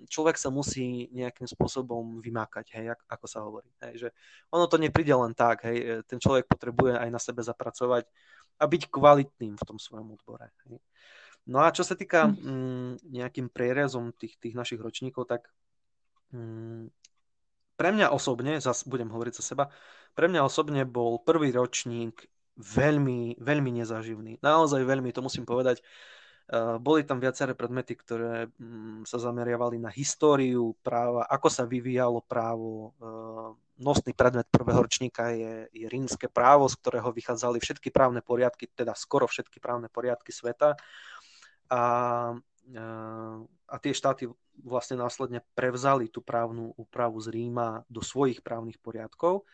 človek 0.10 0.36
sa 0.39 0.49
musí 0.49 1.10
nejakým 1.13 1.45
spôsobom 1.45 2.19
vymákať, 2.21 2.65
hej, 2.80 2.86
ako 3.06 3.25
sa 3.30 3.39
hovorí. 3.45 3.69
Hej, 3.84 4.08
že 4.08 4.10
ono 4.49 4.65
to 4.65 4.82
nepríde 4.82 5.13
len 5.13 5.38
tak, 5.38 5.67
hej, 5.69 5.78
eh, 5.78 6.01
ten 6.08 6.17
človek 6.17 6.49
potrebuje 6.49 6.97
aj 6.97 7.10
na 7.12 7.19
sebe 7.21 7.45
zapracovať 7.45 8.10
a 8.58 8.63
byť 8.65 8.84
kvalitným 8.89 9.56
v 9.60 9.67
tom 9.67 9.78
svojom 9.78 10.15
odbore. 10.15 10.49
Hej. 10.65 10.80
No 11.45 11.62
a 11.62 11.69
čo 11.69 11.86
sa 11.86 11.93
týka 11.93 12.32
hm. 12.32 12.34
mm, 12.41 12.91
nejakým 13.13 13.47
prierezom 13.54 14.15
tých, 14.17 14.39
tých 14.41 14.58
našich 14.58 14.82
ročníkov, 14.82 15.30
tak 15.30 15.45
mm, 16.34 16.89
pre 17.75 17.89
mňa 17.91 18.10
osobne, 18.10 18.58
zas 18.63 18.88
budem 18.88 19.12
hovoriť 19.12 19.34
za 19.36 19.43
seba, 19.43 19.67
pre 20.15 20.32
mňa 20.32 20.47
osobne 20.47 20.88
bol 20.88 21.19
prvý 21.19 21.51
ročník 21.51 22.23
veľmi, 22.56 23.36
veľmi 23.36 23.71
nezaživný. 23.84 24.39
Naozaj 24.39 24.88
veľmi, 24.88 25.12
to 25.12 25.19
musím 25.19 25.43
povedať. 25.43 25.84
Eh, 25.84 26.14
boli 26.77 27.01
tam 27.01 27.17
viaceré 27.17 27.58
predmety, 27.58 27.97
ktoré 27.97 28.53
mm, 28.62 29.10
sa 29.10 29.17
zameriavali 29.17 29.81
na 29.81 29.89
históriu 29.89 30.77
práva, 30.86 31.25
ako 31.25 31.49
sa 31.49 31.65
vyvíjalo 31.65 32.21
právo. 32.21 32.93
Eh, 33.01 33.49
nosný 33.81 34.13
predmet 34.13 34.45
prvého 34.53 34.86
ročníka 34.86 35.34
je, 35.34 35.65
je 35.73 35.89
rímske 35.89 36.29
právo, 36.29 36.69
z 36.69 36.77
ktorého 36.77 37.10
vychádzali 37.10 37.58
všetky 37.58 37.89
právne 37.89 38.21
poriadky, 38.21 38.69
teda 38.69 38.93
skoro 38.93 39.25
všetky 39.25 39.58
právne 39.58 39.89
poriadky 39.89 40.29
sveta. 40.29 40.77
A, 41.73 41.81
eh, 42.69 43.38
a 43.65 43.75
tie 43.81 43.93
štáty 43.97 44.29
vlastne 44.62 45.01
následne 45.01 45.41
prevzali 45.58 46.13
tú 46.13 46.21
právnu 46.21 46.77
úpravu 46.77 47.17
z 47.25 47.34
Ríma 47.34 47.81
do 47.89 48.05
svojich 48.05 48.45
právnych 48.45 48.77
poriadkov. 48.77 49.49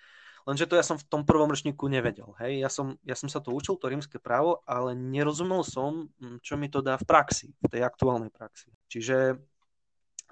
Lenže 0.45 0.65
to 0.65 0.75
ja 0.77 0.85
som 0.85 0.97
v 0.97 1.05
tom 1.05 1.21
prvom 1.23 1.49
ročníku 1.49 1.85
nevedel. 1.85 2.33
Hej. 2.41 2.61
Ja, 2.61 2.69
som, 2.69 2.97
ja 3.05 3.13
som 3.13 3.29
sa 3.29 3.39
to 3.39 3.53
učil, 3.53 3.77
to 3.77 3.89
rímske 3.91 4.17
právo, 4.17 4.65
ale 4.65 4.97
nerozumel 4.97 5.61
som, 5.61 6.09
hm, 6.17 6.41
čo 6.41 6.57
mi 6.57 6.67
to 6.67 6.81
dá 6.81 6.97
v 6.97 7.05
praxi, 7.05 7.53
v 7.61 7.67
tej 7.69 7.81
aktuálnej 7.85 8.33
praxi. 8.33 8.73
Čiže 8.89 9.37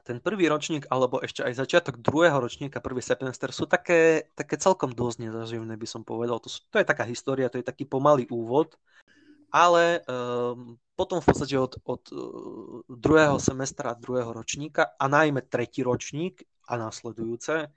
ten 0.09 0.17
prvý 0.17 0.49
ročník, 0.49 0.89
alebo 0.89 1.21
ešte 1.21 1.45
aj 1.45 1.53
začiatok 1.53 2.01
druhého 2.01 2.41
ročníka, 2.41 2.81
prvý 2.81 2.97
semester, 2.97 3.53
sú 3.53 3.69
také, 3.69 4.33
také 4.33 4.57
celkom 4.57 4.89
dosť 4.89 5.29
nezaživné, 5.29 5.77
by 5.77 5.85
som 5.85 6.01
povedal. 6.01 6.41
To, 6.41 6.49
sú, 6.49 6.65
to 6.73 6.81
je 6.81 6.89
taká 6.89 7.05
história, 7.05 7.45
to 7.45 7.61
je 7.61 7.69
taký 7.69 7.85
pomalý 7.85 8.25
úvod, 8.33 8.73
ale 9.53 10.01
um, 10.09 10.81
potom 10.97 11.21
v 11.21 11.27
podstate 11.29 11.53
od, 11.61 11.77
od 11.85 12.03
uh, 12.09 12.81
druhého 12.89 13.37
semestra, 13.37 13.93
druhého 13.93 14.33
ročníka 14.33 14.97
a 14.97 15.05
najmä 15.05 15.45
tretí 15.45 15.85
ročník 15.85 16.41
a 16.65 16.73
následujúce, 16.81 17.69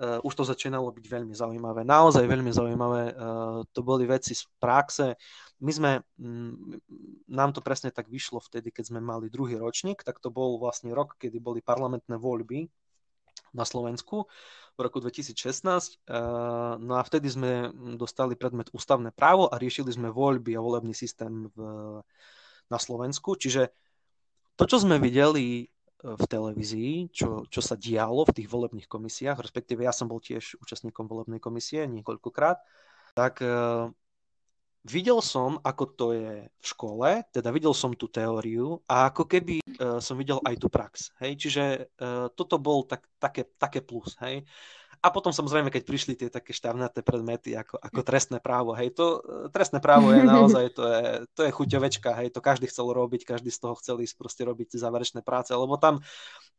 už 0.00 0.32
to 0.32 0.44
začínalo 0.48 0.88
byť 0.88 1.06
veľmi 1.06 1.34
zaujímavé. 1.36 1.84
Naozaj 1.84 2.24
veľmi 2.24 2.48
zaujímavé. 2.48 3.12
Uh, 3.12 3.60
to 3.76 3.84
boli 3.84 4.08
veci 4.08 4.32
z 4.32 4.48
praxe. 4.56 5.12
My 5.60 5.72
sme, 5.76 5.90
um, 6.16 6.56
nám 7.28 7.52
to 7.52 7.60
presne 7.60 7.92
tak 7.92 8.08
vyšlo 8.08 8.40
vtedy, 8.40 8.72
keď 8.72 8.88
sme 8.88 9.00
mali 9.04 9.28
druhý 9.28 9.60
ročník, 9.60 10.00
tak 10.00 10.16
to 10.24 10.32
bol 10.32 10.56
vlastne 10.56 10.96
rok, 10.96 11.20
kedy 11.20 11.36
boli 11.36 11.60
parlamentné 11.60 12.16
voľby 12.16 12.72
na 13.52 13.68
Slovensku 13.68 14.24
v 14.74 14.80
roku 14.80 15.04
2016. 15.04 16.00
Uh, 16.08 16.80
no 16.80 16.96
a 16.96 17.02
vtedy 17.04 17.28
sme 17.28 17.68
dostali 18.00 18.40
predmet 18.40 18.72
ústavné 18.72 19.12
právo 19.12 19.52
a 19.52 19.60
riešili 19.60 19.92
sme 19.92 20.08
voľby 20.08 20.56
a 20.56 20.64
volebný 20.64 20.96
systém 20.96 21.52
v, 21.52 21.58
na 22.72 22.78
Slovensku. 22.80 23.36
Čiže 23.36 23.68
to, 24.56 24.64
čo 24.64 24.80
sme 24.80 24.96
videli 24.96 25.68
v 26.00 26.24
televízii, 26.24 27.12
čo, 27.12 27.44
čo 27.46 27.60
sa 27.60 27.76
dialo 27.76 28.24
v 28.24 28.34
tých 28.40 28.48
volebných 28.48 28.88
komisiách, 28.88 29.40
respektíve 29.40 29.84
ja 29.84 29.92
som 29.92 30.08
bol 30.08 30.20
tiež 30.20 30.56
účastníkom 30.60 31.04
volebnej 31.04 31.40
komisie 31.40 31.84
niekoľkokrát, 31.84 32.58
tak 33.12 33.44
uh, 33.44 33.92
videl 34.88 35.20
som, 35.20 35.60
ako 35.60 35.84
to 35.92 36.06
je 36.16 36.32
v 36.48 36.64
škole, 36.64 37.24
teda 37.28 37.52
videl 37.52 37.76
som 37.76 37.92
tú 37.92 38.08
teóriu 38.08 38.80
a 38.88 39.12
ako 39.12 39.28
keby 39.28 39.60
uh, 39.60 40.00
som 40.00 40.16
videl 40.16 40.40
aj 40.40 40.56
tú 40.56 40.72
prax. 40.72 41.12
Hej? 41.20 41.36
Čiže 41.36 41.64
uh, 42.00 42.32
toto 42.32 42.56
bol 42.56 42.88
tak, 42.88 43.04
také, 43.20 43.44
také 43.60 43.84
plus. 43.84 44.16
Hej? 44.24 44.48
A 45.00 45.08
potom 45.08 45.32
samozrejme, 45.32 45.72
keď 45.72 45.82
prišli 45.88 46.12
tie 46.12 46.28
také 46.28 46.52
štavnaté 46.52 47.00
predmety 47.00 47.56
ako, 47.56 47.80
ako 47.80 48.00
trestné 48.04 48.36
právo, 48.36 48.76
hej, 48.76 48.92
to 48.92 49.24
trestné 49.48 49.80
právo 49.80 50.12
je 50.12 50.20
naozaj, 50.28 50.76
to 50.76 50.84
je, 50.84 51.04
to 51.32 51.40
je 51.48 51.50
chuťovečka, 51.56 52.10
hej, 52.20 52.28
to 52.28 52.44
každý 52.44 52.68
chcel 52.68 52.92
robiť, 52.92 53.24
každý 53.24 53.48
z 53.48 53.64
toho 53.64 53.74
chcel 53.80 53.96
ísť 54.04 54.20
proste 54.20 54.44
robiť 54.44 54.76
záverečné 54.76 55.24
práce, 55.24 55.56
lebo 55.56 55.80
tam, 55.80 56.04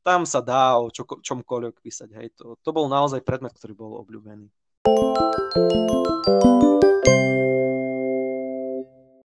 tam 0.01 0.25
sa 0.25 0.41
dá 0.41 0.81
o 0.81 0.89
čo, 0.89 1.05
čomkoľvek 1.05 1.85
písať, 1.85 2.09
hej, 2.17 2.27
to, 2.33 2.57
to 2.65 2.69
bol 2.73 2.89
naozaj 2.89 3.21
predmet, 3.21 3.53
ktorý 3.53 3.77
bol 3.77 4.01
obľúbený. 4.01 4.49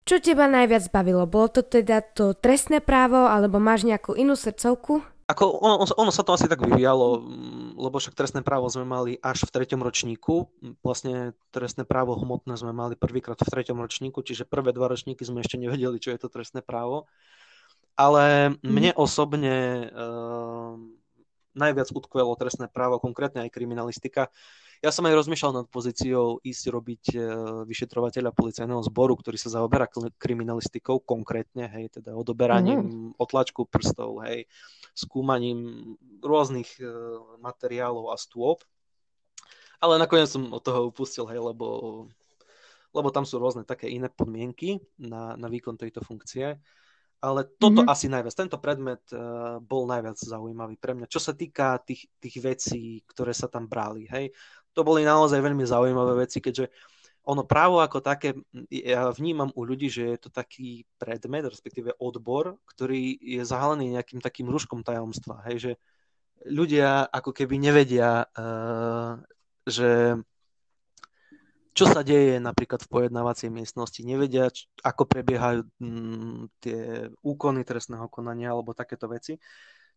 Čo 0.07 0.23
teba 0.23 0.45
najviac 0.47 0.93
bavilo? 0.93 1.25
Bolo 1.25 1.49
to 1.51 1.65
teda 1.65 2.05
to 2.05 2.37
trestné 2.37 2.85
právo, 2.85 3.27
alebo 3.27 3.57
máš 3.57 3.89
nejakú 3.89 4.13
inú 4.13 4.37
srdcovku? 4.37 5.03
Ako 5.27 5.59
ono, 5.59 5.83
ono 5.83 6.13
sa 6.15 6.23
to 6.23 6.39
asi 6.39 6.47
tak 6.47 6.63
vyvíjalo, 6.63 7.27
mm, 7.27 7.66
lebo 7.77 8.01
však 8.01 8.17
trestné 8.17 8.41
právo 8.41 8.67
sme 8.73 8.89
mali 8.89 9.13
až 9.21 9.45
v 9.45 9.53
treťom 9.53 9.85
ročníku. 9.85 10.49
Vlastne 10.81 11.37
trestné 11.53 11.85
právo 11.85 12.17
hmotné 12.17 12.57
sme 12.57 12.73
mali 12.73 12.97
prvýkrát 12.97 13.37
v 13.37 13.53
treťom 13.53 13.77
ročníku, 13.77 14.25
čiže 14.25 14.49
prvé 14.49 14.73
dva 14.73 14.89
ročníky 14.89 15.23
sme 15.23 15.45
ešte 15.45 15.61
nevedeli, 15.61 16.01
čo 16.01 16.11
je 16.17 16.21
to 16.25 16.33
trestné 16.33 16.65
právo. 16.65 17.05
Ale 17.97 18.57
mhm. 18.57 18.59
mne 18.65 18.91
osobne 18.97 19.89
uh, 19.93 20.75
najviac 21.57 21.89
utkvelo 21.93 22.33
trestné 22.41 22.69
právo, 22.73 23.01
konkrétne 23.01 23.45
aj 23.45 23.53
kriminalistika. 23.53 24.33
Ja 24.85 24.93
som 24.93 25.09
aj 25.09 25.25
rozmýšľal 25.25 25.53
nad 25.65 25.67
pozíciou 25.73 26.45
ísť 26.45 26.65
robiť 26.69 27.05
uh, 27.17 27.23
vyšetrovateľa 27.65 28.37
policajného 28.37 28.83
zboru, 28.85 29.17
ktorý 29.17 29.41
sa 29.41 29.53
zaoberá 29.57 29.89
kriminalistikou 30.21 31.01
konkrétne, 31.01 31.69
hej, 31.73 32.01
teda 32.01 32.13
odoberaním 32.13 32.81
mm. 32.85 33.11
otlačku 33.17 33.65
prstov, 33.69 34.21
hej, 34.29 34.45
skúmaním 34.97 35.93
rôznych 36.25 36.81
e, 36.81 36.89
materiálov 37.45 38.09
a 38.13 38.17
stôp. 38.17 38.65
Ale 39.77 40.01
nakoniec 40.01 40.33
som 40.33 40.49
od 40.57 40.65
toho 40.65 40.89
upustil, 40.89 41.29
hej, 41.29 41.37
lebo, 41.37 41.69
lebo 42.97 43.09
tam 43.13 43.29
sú 43.29 43.37
rôzne 43.37 43.69
také 43.69 43.93
iné 43.93 44.09
podmienky 44.09 44.81
na, 44.97 45.37
na 45.37 45.53
výkon 45.53 45.77
tejto 45.77 46.01
funkcie. 46.01 46.57
Ale 47.21 47.49
toto 47.61 47.81
mm-hmm. 47.85 47.93
asi 47.93 48.07
najviac, 48.13 48.35
tento 48.37 48.61
predmet 48.61 49.01
uh, 49.13 49.57
bol 49.61 49.89
najviac 49.89 50.21
zaujímavý 50.21 50.77
pre 50.77 50.93
mňa. 50.97 51.09
Čo 51.09 51.21
sa 51.21 51.33
týka 51.33 51.81
tých, 51.81 52.09
tých 52.21 52.37
vecí, 52.45 53.01
ktoré 53.09 53.33
sa 53.33 53.49
tam 53.49 53.69
brali, 53.69 54.05
hej, 54.09 54.33
to 54.77 54.85
boli 54.85 55.09
naozaj 55.09 55.41
veľmi 55.41 55.65
zaujímavé 55.65 56.29
veci, 56.29 56.45
keďže 56.45 56.69
ono 57.27 57.43
právo 57.43 57.83
ako 57.83 57.99
také, 58.05 58.39
ja 58.71 59.11
vnímam 59.11 59.51
u 59.59 59.67
ľudí, 59.67 59.91
že 59.91 60.15
je 60.15 60.19
to 60.21 60.31
taký 60.31 60.87
predmet, 60.95 61.43
respektíve 61.43 61.99
odbor, 61.99 62.63
ktorý 62.71 63.19
je 63.19 63.43
zahalený 63.43 63.99
nejakým 63.99 64.23
takým 64.23 64.47
rúškom 64.47 64.87
tajomstva. 64.87 65.43
Hej, 65.51 65.57
že 65.59 65.73
ľudia 66.47 67.03
ako 67.11 67.35
keby 67.35 67.59
nevedia, 67.59 68.31
uh, 68.31 69.19
že 69.67 70.23
čo 71.77 71.85
sa 71.91 72.07
deje 72.07 72.39
napríklad 72.39 72.87
v 72.87 72.93
pojednávacej 72.95 73.53
miestnosti, 73.53 74.01
nevedia, 74.07 74.49
č- 74.49 74.71
ako 74.81 75.05
prebiehajú 75.05 75.67
m, 75.83 76.49
tie 76.63 77.11
úkony 77.21 77.69
trestného 77.69 78.09
konania 78.09 78.55
alebo 78.55 78.73
takéto 78.73 79.11
veci. 79.13 79.37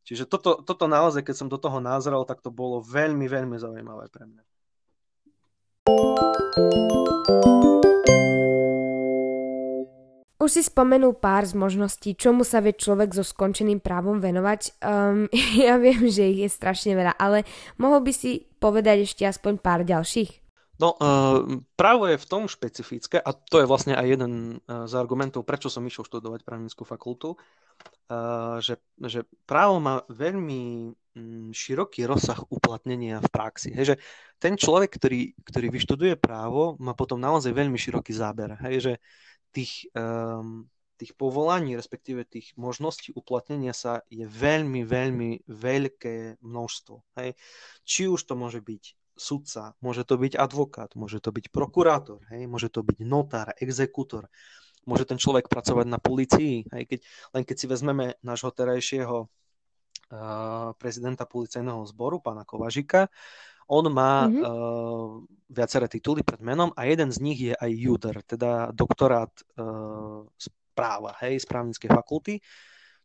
Čiže 0.03 0.27
toto, 0.27 0.59
toto 0.59 0.91
naozaj, 0.91 1.23
keď 1.23 1.35
som 1.39 1.47
do 1.47 1.55
toho 1.55 1.79
názrel, 1.79 2.25
tak 2.27 2.43
to 2.43 2.51
bolo 2.51 2.83
veľmi, 2.83 3.29
veľmi 3.31 3.55
zaujímavé 3.55 4.11
pre 4.11 4.27
mňa. 4.27 4.43
Už 10.39 10.57
si 10.57 10.65
spomenul 10.65 11.13
pár 11.13 11.45
z 11.45 11.53
možností, 11.53 12.17
čomu 12.17 12.41
sa 12.41 12.57
vie 12.57 12.73
človek 12.73 13.13
so 13.13 13.21
skončeným 13.21 13.85
právom 13.85 14.17
venovať. 14.17 14.81
Um, 14.81 15.29
ja 15.65 15.77
viem, 15.77 16.09
že 16.09 16.25
ich 16.25 16.41
je 16.41 16.49
strašne 16.49 16.97
veľa, 16.97 17.13
ale 17.21 17.45
mohol 17.77 18.01
by 18.01 18.09
si 18.09 18.49
povedať 18.57 19.05
ešte 19.05 19.29
aspoň 19.29 19.61
pár 19.61 19.85
ďalších? 19.85 20.49
No, 20.79 20.95
uh, 20.95 21.43
právo 21.75 22.07
je 22.07 22.17
v 22.17 22.25
tom 22.25 22.47
špecifické, 22.47 23.19
a 23.19 23.35
to 23.35 23.59
je 23.61 23.67
vlastne 23.67 23.93
aj 23.93 24.07
jeden 24.09 24.63
uh, 24.63 24.87
z 24.87 24.93
argumentov, 24.95 25.43
prečo 25.43 25.67
som 25.67 25.83
išiel 25.83 26.07
študovať 26.07 26.47
právnickú 26.47 26.87
fakultu, 26.87 27.35
uh, 27.35 28.57
že, 28.63 28.79
že 28.95 29.27
právo 29.43 29.77
má 29.83 30.07
veľmi 30.07 30.95
široký 31.51 32.05
rozsah 32.05 32.39
uplatnenia 32.49 33.19
v 33.19 33.29
praxi. 33.29 33.73
Hej, 33.73 33.85
že 33.85 33.95
ten 34.37 34.55
človek, 34.55 34.93
ktorý, 34.95 35.33
ktorý 35.41 35.67
vyštuduje 35.73 36.13
právo, 36.15 36.77
má 36.79 36.93
potom 36.93 37.17
naozaj 37.19 37.51
veľmi 37.51 37.75
široký 37.75 38.13
záber. 38.13 38.55
Hej, 38.61 38.75
že 38.79 38.93
tých, 39.51 39.89
um, 39.97 40.69
tých 40.95 41.17
povolaní, 41.17 41.73
respektíve 41.73 42.23
tých 42.27 42.53
možností 42.55 43.11
uplatnenia 43.15 43.73
sa 43.73 44.05
je 44.07 44.23
veľmi, 44.25 44.85
veľmi 44.85 45.49
veľké 45.49 46.39
množstvo. 46.39 46.95
Hej. 47.17 47.33
Či 47.83 48.07
už 48.07 48.21
to 48.29 48.33
môže 48.37 48.61
byť 48.61 48.83
sudca, 49.19 49.75
môže 49.83 50.07
to 50.07 50.15
byť 50.15 50.39
advokát, 50.39 50.95
môže 50.95 51.19
to 51.19 51.35
byť 51.35 51.51
prokurátor, 51.51 52.23
hej, 52.31 52.47
môže 52.47 52.71
to 52.71 52.81
byť 52.81 53.03
notár, 53.03 53.51
exekútor, 53.59 54.31
môže 54.87 55.03
ten 55.03 55.19
človek 55.19 55.51
pracovať 55.51 55.85
na 55.91 55.99
policii, 55.99 56.71
hej, 56.71 56.83
keď, 56.87 56.99
len 57.35 57.43
keď 57.43 57.55
si 57.59 57.65
vezmeme 57.67 58.15
nášho 58.23 58.49
terajšieho 58.55 59.27
prezidenta 60.81 61.29
policajného 61.29 61.85
zboru, 61.85 62.17
pána 62.17 62.41
Kovažika, 62.41 63.07
on 63.69 63.85
má 63.93 64.25
mm-hmm. 64.25 64.41
uh, 64.41 65.21
viaceré 65.53 65.85
tituly 65.85 66.25
pred 66.25 66.41
menom 66.41 66.73
a 66.73 66.89
jeden 66.89 67.13
z 67.13 67.17
nich 67.21 67.37
je 67.37 67.53
aj 67.53 67.69
JUDER, 67.69 68.17
teda 68.25 68.73
doktorát 68.73 69.29
uh, 69.61 70.25
práva, 70.73 71.13
hej, 71.21 71.37
z 71.37 71.45
právnickej 71.45 71.89
fakulty. 71.93 72.41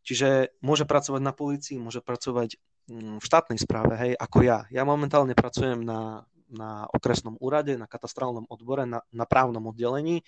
Čiže 0.01 0.57
môže 0.65 0.89
pracovať 0.89 1.21
na 1.21 1.37
policii, 1.37 1.77
môže 1.77 2.01
pracovať 2.01 2.57
Mm, 2.85 3.17
v 3.17 3.25
štátnej 3.25 3.57
správe, 3.57 3.97
hej, 3.97 4.13
ako 4.13 4.45
ja. 4.45 4.69
Ja 4.69 4.85
momentálne 4.85 5.33
pracujem 5.33 5.81
na, 5.81 6.21
na 6.53 6.85
okresnom 6.93 7.33
úrade, 7.41 7.73
na 7.81 7.89
katastrálnom 7.89 8.45
odbore, 8.45 8.85
na, 8.85 9.01
na 9.09 9.25
právnom 9.25 9.65
oddelení, 9.73 10.21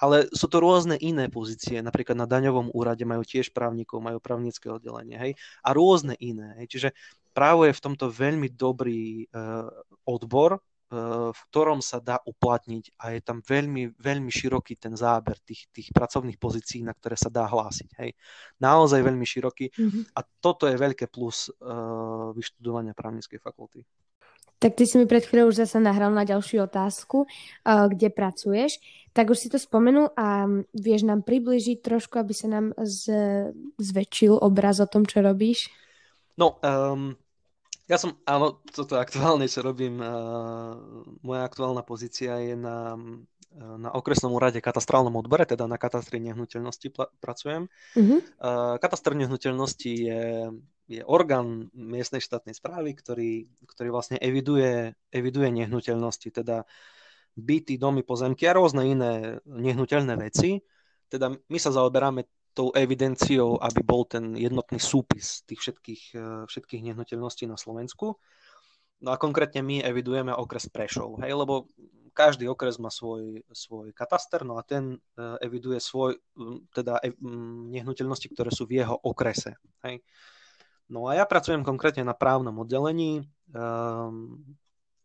ale 0.00 0.30
sú 0.34 0.46
to 0.50 0.58
rôzne 0.58 0.98
iné 0.98 1.30
pozície, 1.30 1.78
napríklad 1.82 2.18
na 2.18 2.26
daňovom 2.26 2.74
úrade 2.74 3.02
majú 3.06 3.22
tiež 3.22 3.54
právnikov, 3.54 4.02
majú 4.02 4.18
právnické 4.18 4.70
oddelenie, 4.70 5.16
hej, 5.16 5.32
a 5.62 5.68
rôzne 5.74 6.18
iné. 6.18 6.58
Hej. 6.62 6.66
Čiže 6.70 6.88
právo 7.34 7.66
je 7.66 7.76
v 7.76 7.84
tomto 7.84 8.10
veľmi 8.10 8.52
dobrý 8.54 9.26
uh, 9.30 9.70
odbor, 10.06 10.62
v 11.34 11.40
ktorom 11.50 11.82
sa 11.82 11.98
dá 11.98 12.22
uplatniť 12.22 12.94
a 13.02 13.18
je 13.18 13.20
tam 13.24 13.42
veľmi, 13.42 13.98
veľmi 13.98 14.30
široký 14.30 14.78
ten 14.78 14.94
záber 14.94 15.34
tých, 15.42 15.66
tých 15.74 15.90
pracovných 15.90 16.38
pozícií, 16.38 16.86
na 16.86 16.94
ktoré 16.94 17.18
sa 17.18 17.34
dá 17.34 17.50
hlásiť. 17.50 17.90
Hej. 17.98 18.14
Naozaj 18.62 19.02
veľmi 19.02 19.26
široký 19.26 19.74
mm-hmm. 19.74 20.14
a 20.14 20.20
toto 20.38 20.70
je 20.70 20.78
veľké 20.78 21.10
plus 21.10 21.50
uh, 21.50 22.30
vyštudovania 22.36 22.94
právnickej 22.94 23.42
fakulty. 23.42 23.82
Tak 24.62 24.78
ty 24.78 24.86
si 24.86 24.94
mi 24.94 25.10
pred 25.10 25.26
chvíľou 25.26 25.50
už 25.50 25.66
zase 25.66 25.82
nahral 25.82 26.14
na 26.14 26.22
ďalšiu 26.22 26.62
otázku, 26.62 27.26
uh, 27.26 27.90
kde 27.90 28.14
pracuješ. 28.14 28.78
Tak 29.14 29.30
už 29.30 29.38
si 29.38 29.48
to 29.48 29.62
spomenul 29.62 30.10
a 30.18 30.50
vieš 30.74 31.06
nám 31.06 31.22
približiť 31.22 31.86
trošku, 31.86 32.18
aby 32.18 32.34
sa 32.34 32.50
nám 32.50 32.74
z, 32.82 33.14
zväčšil 33.78 34.34
obraz 34.42 34.82
o 34.82 34.90
tom, 34.90 35.06
čo 35.06 35.22
robíš? 35.22 35.70
No, 36.34 36.58
um, 36.58 37.14
ja 37.86 37.94
som, 37.94 38.18
áno, 38.26 38.58
toto 38.74 38.98
aktuálne, 38.98 39.46
čo 39.46 39.62
robím, 39.62 40.02
uh, 40.02 40.74
moja 41.22 41.46
aktuálna 41.46 41.86
pozícia 41.86 42.42
je 42.42 42.58
na, 42.58 42.98
uh, 42.98 43.76
na 43.78 43.94
okresnom 43.94 44.34
úrade 44.34 44.58
katastrálnom 44.58 45.14
odbore, 45.14 45.46
teda 45.46 45.70
na 45.70 45.78
katastri 45.78 46.18
nehnuteľnosti 46.18 46.88
pl- 46.90 47.14
pracujem. 47.22 47.70
Uh-huh. 47.94 48.18
Uh, 48.42 48.82
katastr 48.82 49.14
nehnuteľnosti 49.14 49.92
je, 49.94 50.50
je 50.90 51.00
orgán 51.06 51.70
miestnej 51.70 52.18
štátnej 52.18 52.58
správy, 52.58 52.98
ktorý, 52.98 53.46
ktorý 53.62 53.94
vlastne 53.94 54.18
eviduje, 54.18 54.98
eviduje 55.14 55.54
nehnuteľnosti, 55.54 56.34
teda 56.34 56.66
byty, 57.34 57.76
domy, 57.76 58.06
pozemky 58.06 58.46
a 58.46 58.56
rôzne 58.56 58.86
iné 58.86 59.12
nehnuteľné 59.44 60.14
veci. 60.18 60.62
Teda 61.10 61.30
my 61.30 61.58
sa 61.58 61.74
zaoberáme 61.74 62.26
tou 62.54 62.70
evidenciou, 62.70 63.58
aby 63.58 63.82
bol 63.82 64.06
ten 64.06 64.38
jednotný 64.38 64.78
súpis 64.78 65.42
tých 65.42 65.60
všetkých, 65.60 66.02
eh, 66.14 66.42
všetkých 66.46 66.82
nehnuteľností 66.86 67.50
na 67.50 67.58
Slovensku. 67.58 68.14
No 69.02 69.08
a 69.10 69.18
konkrétne 69.18 69.60
my 69.60 69.82
evidujeme 69.82 70.30
okres 70.32 70.70
Prešov, 70.70 71.20
hej, 71.20 71.34
lebo 71.34 71.68
každý 72.14 72.46
okres 72.46 72.78
má 72.78 72.94
svoj, 72.94 73.42
svoj 73.50 73.90
kataster, 73.90 74.46
no 74.46 74.54
a 74.56 74.62
ten 74.62 75.02
eh, 75.18 75.36
eviduje 75.42 75.82
svoj, 75.82 76.14
teda 76.70 77.02
mm, 77.02 77.74
nehnuteľnosti, 77.74 78.30
ktoré 78.30 78.54
sú 78.54 78.70
v 78.70 78.80
jeho 78.80 78.94
okrese. 79.02 79.58
Hej. 79.82 80.06
No 80.86 81.10
a 81.10 81.18
ja 81.18 81.24
pracujem 81.26 81.66
konkrétne 81.66 82.06
na 82.06 82.14
právnom 82.14 82.54
oddelení. 82.60 83.24
Um, 83.50 84.44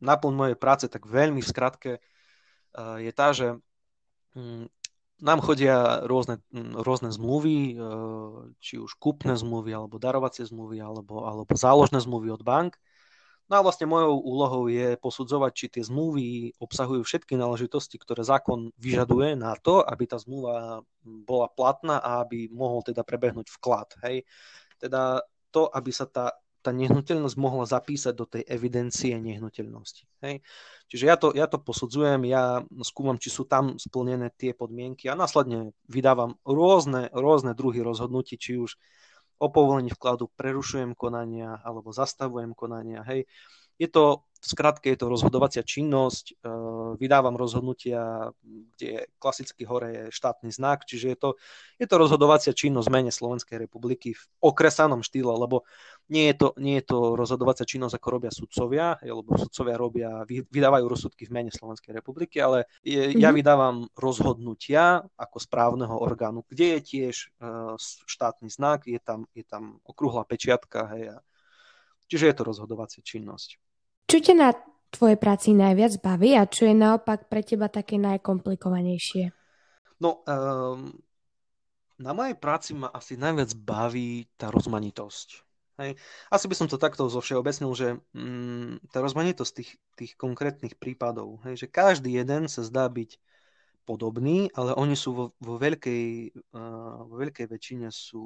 náplň 0.03 0.33
mojej 0.35 0.57
práce, 0.59 0.85
tak 0.91 1.07
veľmi 1.07 1.39
v 1.39 1.49
skratke, 1.49 1.91
je 2.77 3.11
tá, 3.13 3.33
že 3.33 3.57
um, 4.37 4.69
nám 5.19 5.43
chodia 5.43 6.07
rôzne, 6.07 6.39
rôzne 6.79 7.11
zmluvy, 7.11 7.75
či 8.63 8.79
už 8.79 8.95
kúpne 8.95 9.35
zmluvy, 9.35 9.75
alebo 9.75 9.99
darovacie 9.99 10.47
zmluvy, 10.47 10.79
alebo, 10.79 11.27
alebo 11.27 11.51
záložné 11.51 11.99
zmluvy 11.99 12.31
od 12.31 12.43
bank. 12.47 12.79
No 13.49 13.59
a 13.59 13.65
vlastne 13.65 13.89
mojou 13.89 14.21
úlohou 14.21 14.69
je 14.69 14.95
posudzovať, 15.01 15.51
či 15.57 15.65
tie 15.73 15.83
zmluvy 15.83 16.53
obsahujú 16.61 17.01
všetky 17.01 17.33
náležitosti, 17.35 17.97
ktoré 17.97 18.21
zákon 18.21 18.69
vyžaduje 18.77 19.33
na 19.33 19.57
to, 19.57 19.81
aby 19.81 20.05
tá 20.05 20.21
zmluva 20.21 20.85
bola 21.03 21.49
platná 21.49 21.97
a 21.99 22.21
aby 22.21 22.47
mohol 22.53 22.85
teda 22.85 23.01
prebehnúť 23.01 23.49
vklad. 23.59 23.97
Hej. 24.05 24.23
Teda 24.77 25.25
to, 25.49 25.65
aby 25.65 25.89
sa 25.89 26.05
tá 26.05 26.37
tá 26.59 26.75
nehnuteľnosť 26.75 27.37
mohla 27.39 27.63
zapísať 27.63 28.13
do 28.15 28.27
tej 28.27 28.43
evidencie 28.43 29.15
nehnuteľnosti. 29.15 30.03
Hej. 30.23 30.43
Čiže 30.91 31.03
ja 31.05 31.15
to, 31.15 31.27
ja 31.31 31.47
to 31.47 31.61
posudzujem, 31.61 32.25
ja 32.27 32.65
skúmam, 32.83 33.15
či 33.15 33.31
sú 33.31 33.47
tam 33.47 33.79
splnené 33.79 34.33
tie 34.35 34.51
podmienky 34.51 35.07
a 35.07 35.15
následne 35.15 35.71
vydávam 35.87 36.35
rôzne, 36.43 37.07
rôzne 37.15 37.55
druhy 37.55 37.79
rozhodnutí, 37.79 38.35
či 38.35 38.59
už 38.59 38.75
o 39.39 39.47
povolení 39.47 39.87
vkladu 39.95 40.27
prerušujem 40.35 40.99
konania 40.99 41.63
alebo 41.63 41.95
zastavujem 41.95 42.51
konania. 42.51 43.07
Hej. 43.07 43.23
Je 43.79 43.87
to, 43.87 44.27
v 44.39 44.45
skratke 44.47 44.87
je 44.87 44.99
to 44.99 45.11
rozhodovacia 45.11 45.67
činnosť, 45.67 46.25
e, 46.31 46.33
vydávam 46.95 47.35
rozhodnutia, 47.35 48.31
kde 48.43 49.11
klasicky 49.19 49.67
hore 49.67 49.89
je 49.91 50.03
štátny 50.15 50.47
znak, 50.47 50.87
čiže 50.87 51.11
je 51.11 51.17
to, 51.19 51.29
je 51.75 51.87
to 51.87 51.95
rozhodovacia 51.99 52.55
činnosť 52.55 52.87
v 52.87 52.95
mene 52.95 53.11
Slovenskej 53.11 53.59
republiky 53.59 54.15
v 54.15 54.23
okresanom 54.39 55.03
štýle, 55.03 55.35
lebo 55.35 55.67
nie 56.07 56.31
je 56.31 56.35
to, 56.39 56.47
nie 56.55 56.79
je 56.79 56.87
to 56.87 57.19
rozhodovacia 57.19 57.67
činnosť, 57.67 57.99
ako 57.99 58.07
robia 58.07 58.31
sudcovia, 58.31 58.95
lebo 59.03 59.35
sudcovia 59.35 59.75
robia, 59.75 60.09
vydávajú 60.25 60.85
rozsudky 60.87 61.27
v 61.27 61.35
mene 61.35 61.51
Slovenskej 61.51 61.91
republiky, 61.91 62.39
ale 62.39 62.71
je, 62.79 63.11
ja 63.19 63.35
vydávam 63.35 63.91
rozhodnutia 63.99 65.03
ako 65.19 65.37
správneho 65.37 65.99
orgánu, 65.99 66.47
kde 66.47 66.79
je 66.79 66.81
tiež 66.81 67.15
uh, 67.43 67.75
štátny 68.07 68.49
znak, 68.49 68.87
je 68.87 68.97
tam, 69.03 69.27
je 69.35 69.43
tam 69.45 69.83
okrúhla 69.85 70.25
pečiatka, 70.25 70.89
hej, 70.97 71.13
a, 71.13 71.17
čiže 72.09 72.33
je 72.33 72.35
to 72.39 72.43
rozhodovacia 72.47 73.05
činnosť. 73.05 73.68
Čo 74.09 74.17
ťa 74.25 74.33
na 74.33 74.49
tvojej 74.89 75.21
práci 75.21 75.53
najviac 75.53 76.01
baví 76.01 76.33
a 76.33 76.49
čo 76.49 76.65
je 76.65 76.73
naopak 76.73 77.29
pre 77.29 77.45
teba 77.45 77.69
také 77.69 78.01
najkomplikovanejšie? 78.01 79.29
No, 80.01 80.25
um, 80.25 80.89
na 82.01 82.11
mojej 82.17 82.33
práci 82.33 82.73
ma 82.73 82.89
asi 82.89 83.21
najviac 83.21 83.53
baví 83.53 84.25
tá 84.33 84.49
rozmanitosť. 84.49 85.45
Hej. 85.79 85.95
Asi 86.33 86.45
by 86.49 86.55
som 86.57 86.67
to 86.67 86.81
takto 86.81 87.05
zo 87.05 87.21
všeobecnil, 87.21 87.71
že 87.77 87.87
mm, 88.17 88.89
tá 88.89 88.99
rozmanitosť 88.99 89.51
tých, 89.53 89.71
tých 89.93 90.11
konkrétnych 90.17 90.75
prípadov, 90.75 91.39
hej, 91.45 91.55
že 91.55 91.67
každý 91.71 92.17
jeden 92.17 92.49
sa 92.51 92.65
zdá 92.65 92.89
byť 92.89 93.15
podobný, 93.87 94.49
ale 94.57 94.73
oni 94.73 94.97
sú 94.97 95.09
vo, 95.13 95.25
vo, 95.37 95.55
veľkej, 95.61 96.33
uh, 96.57 97.05
vo 97.05 97.15
veľkej 97.15 97.45
väčšine 97.45 97.93
sú 97.93 98.25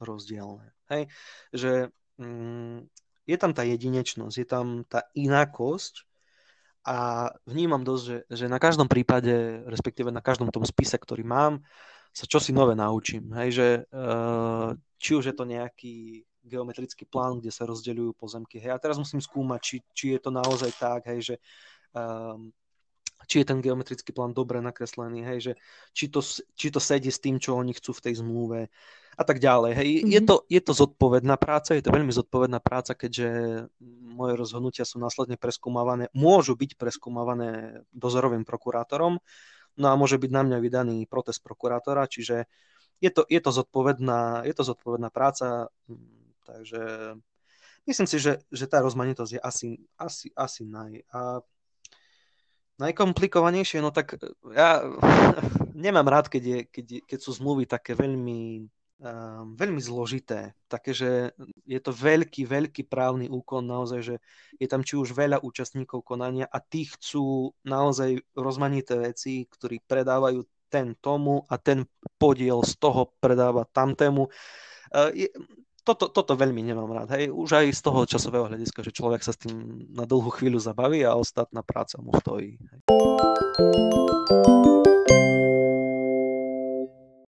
rozdielne. 0.00 0.72
Hej. 0.88 1.12
Že 1.52 1.72
mm, 2.16 2.88
je 3.26 3.36
tam 3.38 3.54
tá 3.54 3.62
jedinečnosť, 3.62 4.36
je 4.36 4.46
tam 4.46 4.82
tá 4.86 5.06
inakosť 5.14 6.06
a 6.82 7.30
vnímam 7.46 7.86
dosť, 7.86 8.04
že, 8.04 8.18
že 8.26 8.44
na 8.50 8.58
každom 8.58 8.90
prípade, 8.90 9.62
respektíve 9.70 10.10
na 10.10 10.24
každom 10.24 10.50
tom 10.50 10.66
spise, 10.66 10.98
ktorý 10.98 11.22
mám, 11.22 11.62
sa 12.12 12.26
čosi 12.26 12.52
nové 12.52 12.74
naučím. 12.74 13.30
Hej, 13.38 13.50
že, 13.54 13.68
uh, 13.94 14.74
či 14.98 15.10
už 15.16 15.32
je 15.32 15.34
to 15.34 15.48
nejaký 15.48 16.26
geometrický 16.42 17.06
plán, 17.06 17.38
kde 17.38 17.54
sa 17.54 17.64
rozdeľujú 17.64 18.18
pozemky. 18.18 18.58
Hej, 18.58 18.74
a 18.74 18.82
teraz 18.82 18.98
musím 18.98 19.22
skúmať, 19.22 19.60
či, 19.62 19.76
či 19.94 20.06
je 20.18 20.20
to 20.20 20.34
naozaj 20.34 20.74
tak, 20.74 21.06
hej, 21.06 21.32
že 21.32 21.34
um, 21.94 22.50
či 23.26 23.42
je 23.42 23.46
ten 23.48 23.58
geometrický 23.62 24.10
plán 24.14 24.32
dobre 24.34 24.58
nakreslený, 24.62 25.26
hej, 25.26 25.38
že 25.40 25.52
či 25.94 26.08
to, 26.08 26.20
či 26.58 26.68
to 26.70 26.80
sedí 26.80 27.10
s 27.10 27.22
tým, 27.22 27.38
čo 27.38 27.58
oni 27.58 27.72
chcú 27.74 27.94
v 27.94 28.04
tej 28.10 28.14
zmluve 28.20 28.60
a 29.12 29.22
tak 29.28 29.44
ďalej. 29.44 29.72
Hej. 29.76 29.88
Mm-hmm. 29.92 30.12
Je, 30.12 30.20
to, 30.24 30.34
je 30.48 30.60
to 30.64 30.72
zodpovedná 30.72 31.36
práca, 31.36 31.76
je 31.76 31.84
to 31.84 31.92
veľmi 31.92 32.12
zodpovedná 32.12 32.58
práca, 32.64 32.96
keďže 32.96 33.28
moje 34.12 34.34
rozhodnutia 34.40 34.88
sú 34.88 34.96
následne 34.96 35.36
preskúmavané, 35.36 36.08
môžu 36.16 36.56
byť 36.56 36.80
preskúmavané 36.80 37.82
dozorovým 37.92 38.48
prokurátorom, 38.48 39.20
no 39.76 39.86
a 39.88 39.94
môže 39.96 40.16
byť 40.16 40.30
na 40.32 40.42
mňa 40.48 40.58
vydaný 40.60 40.96
protest 41.08 41.44
prokurátora, 41.44 42.08
čiže 42.08 42.48
je 43.02 43.10
to, 43.10 43.26
je 43.26 43.40
to, 43.42 43.50
zodpovedná, 43.50 44.46
je 44.46 44.54
to 44.54 44.62
zodpovedná 44.62 45.10
práca, 45.10 45.66
takže 46.46 47.14
myslím 47.84 48.06
si, 48.06 48.16
že, 48.22 48.46
že 48.48 48.70
tá 48.70 48.78
rozmanitosť 48.78 49.32
je 49.36 49.40
asi, 49.42 49.70
asi, 49.98 50.30
asi 50.38 50.62
naj. 50.62 51.02
A 51.10 51.42
najkomplikovanejšie, 52.82 53.78
no 53.78 53.94
tak 53.94 54.18
ja 54.50 54.82
nemám 55.86 56.06
rád, 56.10 56.26
keď, 56.26 56.42
je, 56.42 56.58
keď, 56.66 56.86
keď 57.06 57.18
sú 57.22 57.30
zmluvy 57.38 57.70
také 57.70 57.94
veľmi 57.94 58.66
um, 59.02 59.58
veľmi 59.58 59.82
zložité. 59.82 60.54
Také, 60.70 60.94
že 60.94 61.34
je 61.66 61.80
to 61.82 61.90
veľký, 61.90 62.46
veľký 62.46 62.82
právny 62.86 63.26
úkon 63.26 63.66
naozaj, 63.66 64.00
že 64.00 64.16
je 64.56 64.66
tam 64.70 64.86
či 64.86 64.94
už 64.96 65.12
veľa 65.12 65.42
účastníkov 65.42 66.06
konania 66.06 66.46
a 66.46 66.62
tí 66.62 66.86
chcú 66.86 67.52
naozaj 67.66 68.22
rozmanité 68.38 68.96
veci, 68.96 69.44
ktorí 69.50 69.82
predávajú 69.84 70.46
ten 70.72 70.96
tomu 70.96 71.44
a 71.52 71.60
ten 71.60 71.84
podiel 72.16 72.64
z 72.64 72.78
toho 72.80 73.12
predáva 73.20 73.68
tamtému. 73.68 74.30
Uh, 74.92 75.10
je, 75.12 75.28
toto, 75.82 76.08
toto 76.08 76.32
veľmi 76.38 76.62
nemám 76.62 76.90
rád. 76.90 77.18
Hej. 77.18 77.34
Už 77.34 77.58
aj 77.58 77.66
z 77.74 77.80
toho 77.82 78.00
časového 78.06 78.46
hľadiska, 78.46 78.86
že 78.86 78.94
človek 78.94 79.20
sa 79.22 79.34
s 79.34 79.42
tým 79.42 79.86
na 79.90 80.06
dlhú 80.06 80.30
chvíľu 80.30 80.62
zabaví 80.62 81.02
a 81.02 81.18
ostatná 81.18 81.66
práca 81.66 81.98
mu 81.98 82.14
stojí. 82.14 82.58
Hej. 82.58 82.80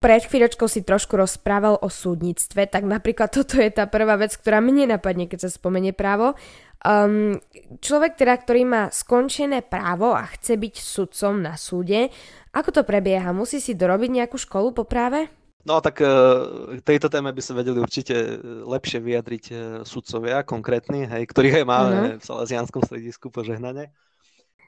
pred 0.04 0.20
chvíľočkou 0.20 0.68
si 0.68 0.84
trošku 0.84 1.16
rozprával 1.16 1.80
o 1.80 1.88
súdnictve, 1.88 2.68
tak 2.68 2.84
napríklad 2.84 3.32
toto 3.32 3.56
je 3.56 3.72
tá 3.72 3.88
prvá 3.88 4.20
vec, 4.20 4.36
ktorá 4.36 4.60
mne 4.60 4.92
napadne, 4.92 5.24
keď 5.24 5.48
sa 5.48 5.56
spomenie 5.56 5.96
právo. 5.96 6.36
Um, 6.84 7.40
človek 7.80 8.20
teda, 8.20 8.36
ktorý 8.36 8.68
má 8.68 8.82
skončené 8.92 9.64
právo 9.64 10.12
a 10.12 10.28
chce 10.36 10.60
byť 10.60 10.74
sudcom 10.76 11.40
na 11.40 11.56
súde, 11.56 12.12
ako 12.52 12.68
to 12.76 12.82
prebieha? 12.84 13.32
Musí 13.32 13.64
si 13.64 13.72
dorobiť 13.72 14.12
nejakú 14.12 14.36
školu 14.36 14.76
po 14.76 14.84
práve? 14.84 15.32
No 15.64 15.80
tak 15.80 15.96
k 15.96 16.00
e, 16.04 16.80
tejto 16.84 17.08
téme 17.08 17.32
by 17.32 17.40
sa 17.40 17.56
vedeli 17.56 17.80
určite 17.80 18.12
e, 18.12 18.36
lepšie 18.68 19.00
vyjadriť 19.00 19.44
e, 19.48 19.54
sudcovia 19.88 20.44
konkrétni, 20.44 21.08
hej, 21.08 21.24
ktorých 21.24 21.64
aj 21.64 21.66
máme 21.66 21.96
uh-huh. 21.96 22.18
v 22.20 22.24
Salesianskom 22.24 22.84
stredisku 22.84 23.32
požehnane. 23.32 23.88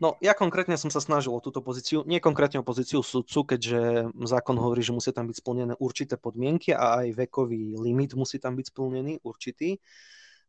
No, 0.01 0.17
ja 0.21 0.37
konkrétne 0.37 0.77
som 0.77 0.93
sa 0.93 1.01
snažil 1.01 1.33
o 1.33 1.41
túto 1.41 1.65
pozíciu, 1.65 2.05
nie 2.05 2.21
konkrétne 2.21 2.61
o 2.61 2.69
pozíciu 2.69 3.01
sudcu, 3.01 3.57
keďže 3.57 4.13
zákon 4.29 4.57
hovorí, 4.57 4.85
že 4.85 4.93
musí 4.93 5.09
tam 5.09 5.29
byť 5.29 5.37
splnené 5.41 5.73
určité 5.81 6.21
podmienky 6.21 6.77
a 6.77 7.01
aj 7.05 7.17
vekový 7.17 7.81
limit 7.81 8.13
musí 8.13 8.37
tam 8.37 8.61
byť 8.61 8.67
splnený, 8.77 9.25
určitý. 9.25 9.81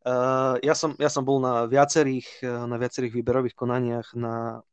Uh, 0.03 0.59
ja, 0.59 0.75
som, 0.75 0.99
ja 0.99 1.07
som 1.07 1.23
bol 1.23 1.39
na 1.39 1.63
viacerých, 1.63 2.43
na 2.43 2.75
viacerých 2.75 3.15
výberových 3.15 3.55
konaniach 3.55 4.19
na 4.19 4.67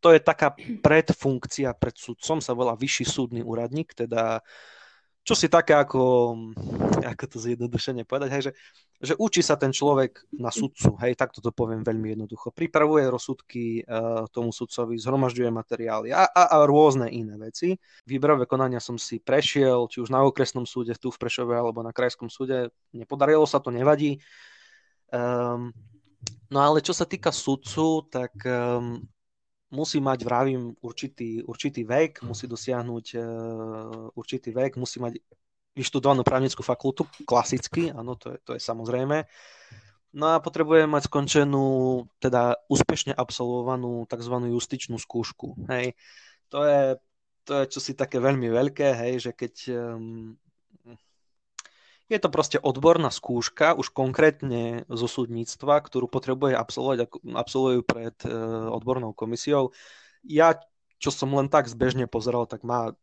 to 0.00 0.16
je 0.16 0.20
taká 0.20 0.56
predfunkcia 0.80 1.76
pred 1.76 1.94
sudcom, 1.94 2.40
sa 2.40 2.56
volá 2.56 2.72
vyšší 2.74 3.04
súdny 3.04 3.40
úradník, 3.44 3.92
teda 3.92 4.40
čo 5.20 5.36
si 5.36 5.52
také 5.52 5.76
ako, 5.76 6.32
ako 7.04 7.24
to 7.28 7.36
zjednodušene 7.36 8.08
povedať, 8.08 8.28
hej, 8.32 8.42
že, 8.48 8.52
že 9.04 9.14
učí 9.20 9.44
sa 9.44 9.60
ten 9.60 9.68
človek 9.68 10.32
na 10.40 10.48
sudcu, 10.48 10.96
hej, 11.04 11.12
takto 11.12 11.44
to 11.44 11.52
poviem 11.52 11.84
veľmi 11.84 12.16
jednoducho. 12.16 12.56
Pripravuje 12.56 13.04
rozsudky 13.04 13.84
uh, 13.84 14.24
tomu 14.32 14.48
sudcovi, 14.48 14.96
zhromažďuje 14.96 15.52
materiály 15.52 16.08
a, 16.16 16.24
a, 16.24 16.56
a 16.56 16.64
rôzne 16.64 17.12
iné 17.12 17.36
veci. 17.36 17.76
Výberové 18.08 18.48
konania 18.48 18.80
som 18.80 18.96
si 18.96 19.20
prešiel, 19.20 19.92
či 19.92 20.00
už 20.00 20.08
na 20.08 20.24
okresnom 20.24 20.64
súde 20.64 20.96
tu 20.96 21.12
v 21.12 21.20
Prešove 21.20 21.52
alebo 21.52 21.84
na 21.84 21.92
krajskom 21.92 22.32
súde. 22.32 22.72
Nepodarilo 22.96 23.44
sa 23.44 23.60
to, 23.60 23.68
nevadí. 23.68 24.16
Um, 25.12 25.68
no 26.48 26.58
ale 26.64 26.80
čo 26.80 26.96
sa 26.96 27.04
týka 27.04 27.28
sudcu, 27.28 28.08
tak 28.08 28.32
um, 28.48 29.04
musí 29.70 30.02
mať, 30.02 30.26
vravím, 30.26 30.74
určitý, 30.82 31.42
určitý 31.46 31.86
vek, 31.86 32.26
musí 32.26 32.50
dosiahnuť 32.50 33.06
uh, 33.14 34.18
určitý 34.18 34.50
vek, 34.50 34.76
musí 34.76 34.98
mať 34.98 35.22
vyštudovanú 35.78 36.26
právnickú 36.26 36.66
fakultu, 36.66 37.06
klasicky, 37.22 37.94
áno, 37.94 38.18
to 38.18 38.34
je, 38.34 38.38
to 38.42 38.50
je 38.58 38.60
samozrejme. 38.60 39.24
No 40.10 40.34
a 40.34 40.42
potrebuje 40.42 40.90
mať 40.90 41.06
skončenú, 41.06 41.66
teda 42.18 42.58
úspešne 42.66 43.14
absolvovanú 43.14 44.10
tzv. 44.10 44.34
justičnú 44.50 44.98
skúšku. 44.98 45.54
Hej. 45.70 45.94
To 46.50 46.66
je, 46.66 46.98
to 47.46 47.52
je 47.62 47.70
čosi 47.70 47.94
také 47.94 48.18
veľmi 48.18 48.50
veľké, 48.50 48.90
hej, 49.06 49.30
že 49.30 49.32
keď 49.38 49.54
um, 49.70 50.34
je 52.10 52.18
to 52.18 52.28
proste 52.28 52.58
odborná 52.58 53.14
skúška, 53.14 53.78
už 53.78 53.94
konkrétne 53.94 54.82
zo 54.90 55.06
súdnictva, 55.06 55.78
ktorú 55.78 56.10
potrebuje 56.10 56.58
absolvovať, 56.58 57.06
absolvujú 57.38 57.80
pred 57.86 58.18
e, 58.26 58.34
odbornou 58.66 59.14
komisiou. 59.14 59.70
Ja, 60.26 60.58
čo 60.98 61.14
som 61.14 61.30
len 61.38 61.46
tak 61.46 61.70
zbežne 61.70 62.10
pozeral, 62.10 62.50
tak 62.50 62.66
má 62.66 62.98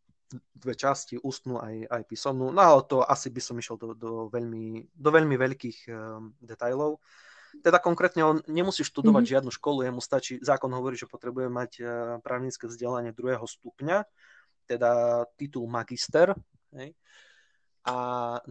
dve 0.52 0.76
časti, 0.76 1.16
ústnu 1.16 1.56
aj, 1.56 1.88
aj 1.88 2.02
písomnú, 2.04 2.52
no 2.52 2.60
ale 2.60 2.84
to 2.84 3.00
asi 3.00 3.32
by 3.32 3.40
som 3.40 3.56
išiel 3.56 3.80
do, 3.80 3.96
do, 3.96 4.12
veľmi, 4.28 4.92
do 4.92 5.10
veľmi 5.10 5.36
veľkých 5.40 5.88
um, 5.88 6.36
detajlov. 6.44 7.00
Teda 7.64 7.80
konkrétne 7.80 8.28
on 8.28 8.38
nemusí 8.52 8.84
študovať 8.84 9.24
mm-hmm. 9.24 9.34
žiadnu 9.40 9.52
školu, 9.56 9.88
jemu 9.88 10.02
stačí, 10.04 10.36
zákon 10.44 10.68
hovorí, 10.76 11.00
že 11.00 11.08
potrebuje 11.08 11.48
mať 11.48 11.72
uh, 11.80 11.88
právnické 12.20 12.68
vzdelanie 12.68 13.16
druhého 13.16 13.48
stupňa, 13.48 14.04
teda 14.68 15.24
titul 15.40 15.64
magister, 15.72 16.36
hej, 16.76 16.92
a 17.88 17.96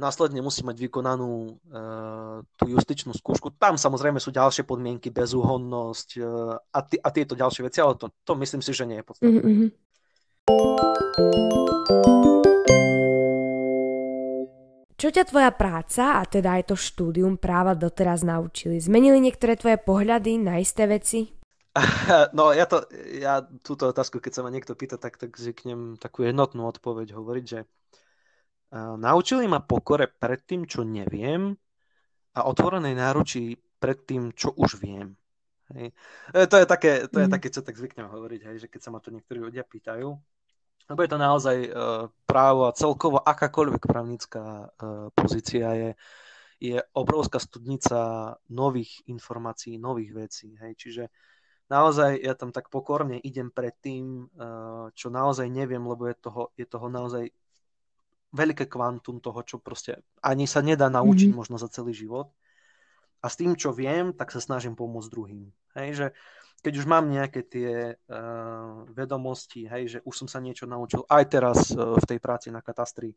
následne 0.01 0.41
musí 0.41 0.65
mať 0.65 0.81
vykonanú 0.81 1.61
uh, 1.69 2.41
tú 2.57 2.73
justičnú 2.73 3.13
skúšku. 3.13 3.53
Tam 3.61 3.77
samozrejme 3.77 4.17
sú 4.17 4.33
ďalšie 4.33 4.65
podmienky, 4.65 5.13
bezúhonnosť 5.13 6.09
uh, 6.17 6.57
a, 6.57 6.81
t- 6.81 6.97
a 6.97 7.09
tieto 7.13 7.37
ďalšie 7.37 7.69
veci, 7.69 7.85
ale 7.85 8.01
to, 8.01 8.09
to 8.25 8.33
myslím 8.41 8.65
si, 8.65 8.73
že 8.73 8.89
nie 8.89 8.97
je 8.97 9.05
podstatné. 9.05 9.41
Mm-hmm. 9.45 9.69
Čo 14.97 15.09
ťa 15.13 15.29
tvoja 15.29 15.53
práca 15.53 16.17
a 16.17 16.25
teda 16.25 16.57
aj 16.57 16.73
to 16.73 16.77
štúdium 16.81 17.37
práva 17.37 17.77
doteraz 17.77 18.25
naučili? 18.25 18.81
Zmenili 18.81 19.21
niektoré 19.21 19.61
tvoje 19.61 19.77
pohľady 19.77 20.41
na 20.41 20.65
isté 20.65 20.89
veci? 20.89 21.29
No 22.33 22.57
ja, 22.57 22.65
to, 22.65 22.89
ja 23.21 23.45
túto 23.61 23.93
otázku, 23.93 24.17
keď 24.17 24.33
sa 24.33 24.41
ma 24.41 24.49
niekto 24.49 24.73
pýta, 24.73 24.97
tak, 24.97 25.21
tak 25.21 25.37
zvyknem 25.37 26.01
takú 26.01 26.25
jednotnú 26.25 26.65
odpoveď 26.65 27.13
hovoriť, 27.13 27.45
že 27.45 27.61
uh, 27.61 27.87
naučili 28.75 29.47
ma 29.47 29.63
pokore 29.63 30.11
pred 30.11 30.43
tým, 30.43 30.67
čo 30.67 30.83
neviem 30.83 31.55
a 32.37 32.41
otvorenej 32.45 32.95
náručí 32.99 33.57
pred 33.79 34.03
tým, 34.05 34.35
čo 34.35 34.53
už 34.57 34.81
viem. 34.83 35.17
Hej. 35.75 35.91
E, 36.31 36.47
to 36.47 36.57
je 36.63 36.67
také, 36.67 36.93
to 37.11 37.19
je 37.23 37.27
mm. 37.27 37.33
také, 37.33 37.49
čo 37.51 37.61
tak 37.63 37.75
zvyknem 37.75 38.07
hovoriť, 38.07 38.41
hej, 38.47 38.57
že 38.67 38.69
keď 38.71 38.81
sa 38.83 38.91
ma 38.95 39.03
to 39.03 39.11
niektorí 39.11 39.43
ľudia 39.43 39.67
pýtajú, 39.67 40.09
lebo 40.87 41.01
je 41.03 41.11
to 41.11 41.19
naozaj 41.19 41.57
uh, 41.67 42.07
právo 42.31 42.71
a 42.71 42.77
celkovo 42.77 43.19
akákoľvek 43.19 43.83
právnická 43.83 44.71
uh, 44.71 45.11
pozícia 45.11 45.75
je, 45.75 45.91
je 46.63 46.79
obrovská 46.95 47.43
studnica 47.43 47.99
nových 48.55 49.03
informácií, 49.11 49.83
nových 49.83 50.15
vecí. 50.15 50.55
Hej. 50.55 50.79
Čiže 50.79 51.05
naozaj 51.67 52.23
ja 52.23 52.39
tam 52.39 52.55
tak 52.55 52.71
pokorne 52.71 53.19
idem 53.19 53.51
pred 53.51 53.75
tým, 53.83 54.31
uh, 54.39 54.95
čo 54.95 55.11
naozaj 55.11 55.51
neviem, 55.51 55.83
lebo 55.83 56.07
je 56.07 56.17
toho, 56.23 56.43
je 56.55 56.67
toho 56.71 56.87
naozaj 56.87 57.35
veľké 58.37 58.69
kvantum 58.69 59.19
toho, 59.25 59.41
čo 59.43 59.57
proste 59.57 60.05
ani 60.21 60.45
sa 60.45 60.61
nedá 60.61 60.93
naučiť 60.93 61.33
mm-hmm. 61.33 61.41
možno 61.41 61.57
za 61.57 61.73
celý 61.73 61.97
život. 61.97 62.29
A 63.25 63.33
s 63.33 63.41
tým, 63.41 63.57
čo 63.57 63.73
viem, 63.73 64.13
tak 64.13 64.31
sa 64.31 64.39
snažím 64.39 64.77
pomôcť 64.77 65.09
druhým. 65.09 65.49
Hej, 65.75 65.89
že 65.97 66.07
keď 66.61 66.73
už 66.79 66.87
mám 66.87 67.09
nejaké 67.09 67.43
tie 67.43 67.97
uh, 67.97 68.85
vedomosti, 68.93 69.67
hej, 69.67 69.99
že 69.99 69.99
už 70.05 70.15
som 70.15 70.29
sa 70.29 70.39
niečo 70.39 70.69
naučil 70.69 71.03
aj 71.09 71.25
teraz 71.33 71.59
uh, 71.73 71.97
v 71.97 72.05
tej 72.07 72.19
práci 72.21 72.53
na 72.53 72.61
katastri 72.61 73.17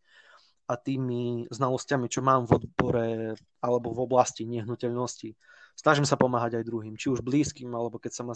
a 0.70 0.78
tými 0.78 1.49
znalosťami, 1.49 2.05
čo 2.07 2.22
mám 2.22 2.45
v 2.45 2.61
odbore 2.61 3.09
alebo 3.57 3.89
v 3.89 3.99
oblasti 4.05 4.45
nehnuteľnosti, 4.45 5.34
snažím 5.74 6.05
sa 6.05 6.20
pomáhať 6.20 6.61
aj 6.61 6.67
druhým, 6.67 6.93
či 6.99 7.09
už 7.09 7.26
blízkym, 7.26 7.72
alebo 7.74 7.97
keď 7.97 8.11
sa 8.11 8.24
ma 8.28 8.36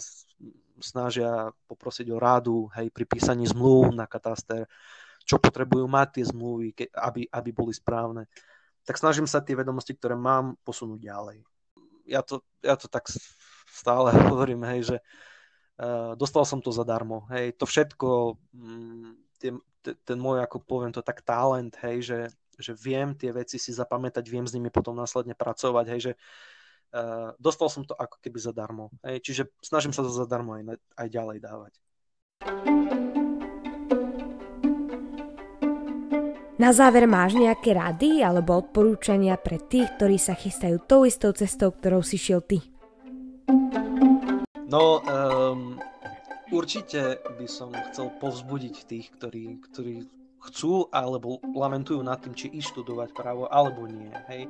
snažia 0.82 1.54
poprosiť 1.70 2.10
o 2.10 2.18
rádu 2.18 2.72
hej, 2.74 2.90
pri 2.90 3.04
písaní 3.06 3.46
zmluv 3.46 3.94
na 3.94 4.08
kataster, 4.08 4.66
čo 5.24 5.40
potrebujú 5.40 5.88
mať 5.88 6.20
tie 6.20 6.24
zmluvy, 6.28 6.76
aby, 6.94 7.26
aby 7.32 7.50
boli 7.50 7.72
správne, 7.72 8.28
tak 8.84 9.00
snažím 9.00 9.24
sa 9.24 9.40
tie 9.40 9.56
vedomosti, 9.56 9.96
ktoré 9.96 10.14
mám, 10.14 10.60
posunúť 10.62 11.00
ďalej. 11.00 11.38
Ja 12.04 12.20
to, 12.20 12.44
ja 12.60 12.76
to 12.76 12.86
tak 12.86 13.08
stále 13.64 14.12
hovorím, 14.30 14.62
hej, 14.68 14.94
že 14.94 14.96
uh, 15.80 16.12
dostal 16.14 16.44
som 16.44 16.60
to 16.60 16.70
zadarmo. 16.70 17.24
Hej, 17.32 17.56
to 17.56 17.64
všetko, 17.64 18.36
um, 18.54 19.16
tie, 19.40 19.56
ten 19.82 20.18
môj, 20.20 20.44
ako 20.44 20.60
poviem 20.62 20.92
to 20.92 21.00
tak, 21.00 21.24
talent, 21.24 21.74
hej, 21.80 22.04
že, 22.04 22.18
že 22.60 22.72
viem 22.76 23.16
tie 23.16 23.32
veci 23.32 23.56
si 23.56 23.72
zapamätať, 23.72 24.24
viem 24.28 24.44
s 24.44 24.52
nimi 24.52 24.68
potom 24.68 24.92
následne 24.92 25.32
pracovať, 25.32 25.86
hej, 25.96 26.00
že 26.00 26.12
uh, 26.92 27.32
dostal 27.40 27.72
som 27.72 27.88
to 27.88 27.96
ako 27.96 28.20
keby 28.20 28.36
zadarmo. 28.36 28.92
Hej, 29.00 29.24
čiže 29.24 29.42
snažím 29.64 29.96
sa 29.96 30.04
to 30.04 30.12
zadarmo 30.12 30.60
aj, 30.60 30.76
aj 31.00 31.08
ďalej 31.08 31.38
dávať. 31.40 31.72
Na 36.54 36.70
záver 36.70 37.10
máš 37.10 37.34
nejaké 37.34 37.74
rady 37.74 38.22
alebo 38.22 38.54
odporúčania 38.62 39.34
pre 39.34 39.58
tých, 39.58 39.90
ktorí 39.98 40.22
sa 40.22 40.38
chystajú 40.38 40.86
tou 40.86 41.02
istou 41.02 41.34
cestou, 41.34 41.74
ktorou 41.74 41.98
si 42.06 42.14
šiel 42.14 42.46
ty? 42.46 42.62
No, 44.70 45.02
um, 45.02 45.82
určite 46.54 47.18
by 47.34 47.46
som 47.50 47.74
chcel 47.90 48.14
povzbudiť 48.22 48.86
tých, 48.86 49.10
ktorí, 49.18 49.66
ktorí 49.66 50.06
chcú 50.46 50.86
alebo 50.94 51.42
lamentujú 51.42 51.98
nad 52.06 52.22
tým, 52.22 52.38
či 52.38 52.54
študovať 52.54 53.18
právo 53.18 53.50
alebo 53.50 53.90
nie. 53.90 54.14
Hej. 54.30 54.46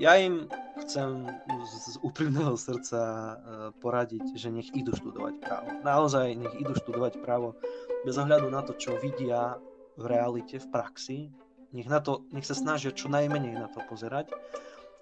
Ja 0.00 0.16
im 0.16 0.48
chcem 0.80 1.28
z 1.60 2.00
úprimného 2.00 2.56
srdca 2.56 3.00
uh, 3.04 3.36
poradiť, 3.84 4.32
že 4.32 4.48
nech 4.48 4.72
idú 4.72 4.96
študovať 4.96 5.44
právo. 5.44 5.68
Naozaj 5.84 6.40
nech 6.40 6.56
idú 6.56 6.72
študovať 6.72 7.20
právo 7.20 7.52
bez 8.08 8.16
ohľadu 8.16 8.48
na 8.48 8.64
to, 8.64 8.72
čo 8.80 8.96
vidia 8.96 9.60
v 9.94 10.04
realite, 10.06 10.58
v 10.58 10.68
praxi. 10.70 11.18
Nech, 11.74 11.90
na 11.90 11.98
to, 11.98 12.22
nech 12.30 12.46
sa 12.46 12.54
snažia 12.54 12.94
čo 12.94 13.10
najmenej 13.10 13.58
na 13.58 13.66
to 13.66 13.82
pozerať, 13.90 14.30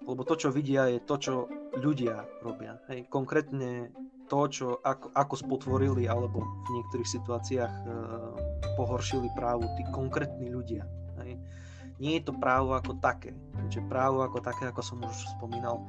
lebo 0.03 0.25
to, 0.25 0.35
čo 0.35 0.49
vidia, 0.49 0.89
je 0.89 0.99
to, 1.05 1.15
čo 1.21 1.33
ľudia 1.77 2.25
robia. 2.41 2.81
Hej. 2.89 3.07
Konkrétne 3.13 3.93
to, 4.27 4.39
čo, 4.49 4.67
ako, 4.81 5.13
ako 5.13 5.35
spotvorili 5.37 6.09
alebo 6.09 6.41
v 6.41 6.69
niektorých 6.79 7.09
situáciách 7.09 7.73
e, 7.73 7.83
pohoršili 8.79 9.29
právu 9.37 9.69
tí 9.77 9.83
konkrétni 9.93 10.49
ľudia. 10.49 10.83
Hej. 11.21 11.37
Nie 12.01 12.19
je 12.19 12.23
to 12.25 12.33
právo 12.35 12.73
ako 12.73 12.97
také. 12.97 13.37
Čiže 13.69 13.85
právo 13.85 14.25
ako 14.25 14.41
také, 14.41 14.65
ako 14.67 14.81
som 14.81 14.97
už 15.05 15.17
spomínal, 15.37 15.85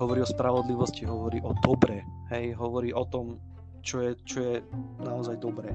hovorí 0.00 0.24
o 0.24 0.28
spravodlivosti, 0.28 1.04
hovorí 1.04 1.38
o 1.44 1.52
dobre, 1.60 2.02
hej, 2.32 2.56
hovorí 2.56 2.90
o 2.90 3.04
tom, 3.06 3.38
čo 3.84 4.02
je, 4.02 4.10
čo 4.24 4.38
je 4.40 4.56
naozaj 5.02 5.38
dobré. 5.38 5.70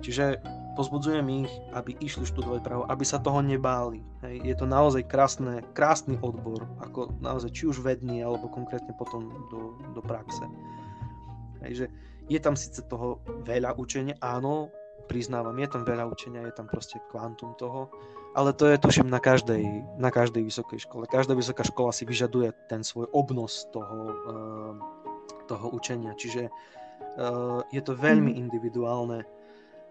Čiže 0.00 0.40
pozbudzujem 0.72 1.44
ich, 1.44 1.52
aby 1.76 1.96
išli 2.00 2.24
študovať 2.24 2.60
právo, 2.64 2.82
aby 2.88 3.04
sa 3.04 3.20
toho 3.20 3.44
nebáli. 3.44 4.00
Hej. 4.24 4.40
Je 4.44 4.54
to 4.56 4.66
naozaj 4.66 5.04
krásne, 5.06 5.60
krásny 5.76 6.16
odbor, 6.20 6.64
ako 6.80 7.12
naozaj 7.20 7.52
či 7.52 7.68
už 7.68 7.84
vedný, 7.84 8.24
alebo 8.24 8.48
konkrétne 8.48 8.96
potom 8.96 9.28
do, 9.52 9.76
do 9.92 10.00
praxe. 10.00 10.44
Hej, 11.62 11.72
že 11.74 11.86
je 12.30 12.38
tam 12.40 12.56
síce 12.56 12.82
toho 12.88 13.20
veľa 13.44 13.76
učenia, 13.76 14.16
áno, 14.22 14.72
priznávam, 15.10 15.54
je 15.58 15.68
tam 15.68 15.82
veľa 15.84 16.08
učenia, 16.08 16.46
je 16.48 16.54
tam 16.56 16.66
proste 16.70 16.96
kvantum 17.10 17.52
toho, 17.58 17.90
ale 18.32 18.56
to 18.56 18.64
je 18.64 18.80
tuším 18.80 19.12
na 19.12 19.20
každej, 19.20 19.60
na 20.00 20.08
každej 20.08 20.40
vysokej 20.48 20.88
škole. 20.88 21.04
Každá 21.04 21.36
vysoká 21.36 21.60
škola 21.66 21.92
si 21.92 22.08
vyžaduje 22.08 22.56
ten 22.64 22.80
svoj 22.80 23.12
obnos 23.12 23.68
toho, 23.68 23.98
uh, 24.08 24.72
toho 25.52 25.66
učenia, 25.68 26.16
čiže 26.16 26.48
uh, 26.48 27.60
je 27.68 27.82
to 27.84 27.92
veľmi 27.92 28.32
mhm. 28.32 28.38
individuálne. 28.40 29.28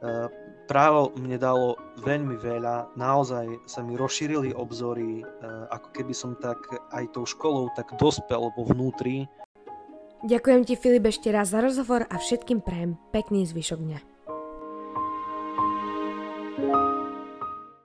Uh, 0.01 0.25
právo 0.65 1.13
mne 1.13 1.37
dalo 1.37 1.77
veľmi 2.01 2.41
veľa, 2.41 2.97
naozaj 2.97 3.69
sa 3.69 3.85
mi 3.85 3.93
rozšírili 3.93 4.49
obzory, 4.57 5.21
uh, 5.21 5.69
ako 5.69 5.87
keby 5.93 6.13
som 6.17 6.33
tak 6.41 6.57
aj 6.89 7.13
tou 7.13 7.29
školou 7.29 7.69
tak 7.77 7.93
dospel 8.01 8.49
vo 8.57 8.63
vnútri 8.65 9.29
Ďakujem 10.21 10.61
ti 10.69 10.77
Filip 10.77 11.09
ešte 11.09 11.33
raz 11.33 11.49
za 11.49 11.65
rozhovor 11.65 12.05
a 12.05 12.21
všetkým 12.21 12.61
prajem 12.61 12.93
pekný 13.09 13.41
zvyšok 13.49 13.79
dňa. 13.81 14.10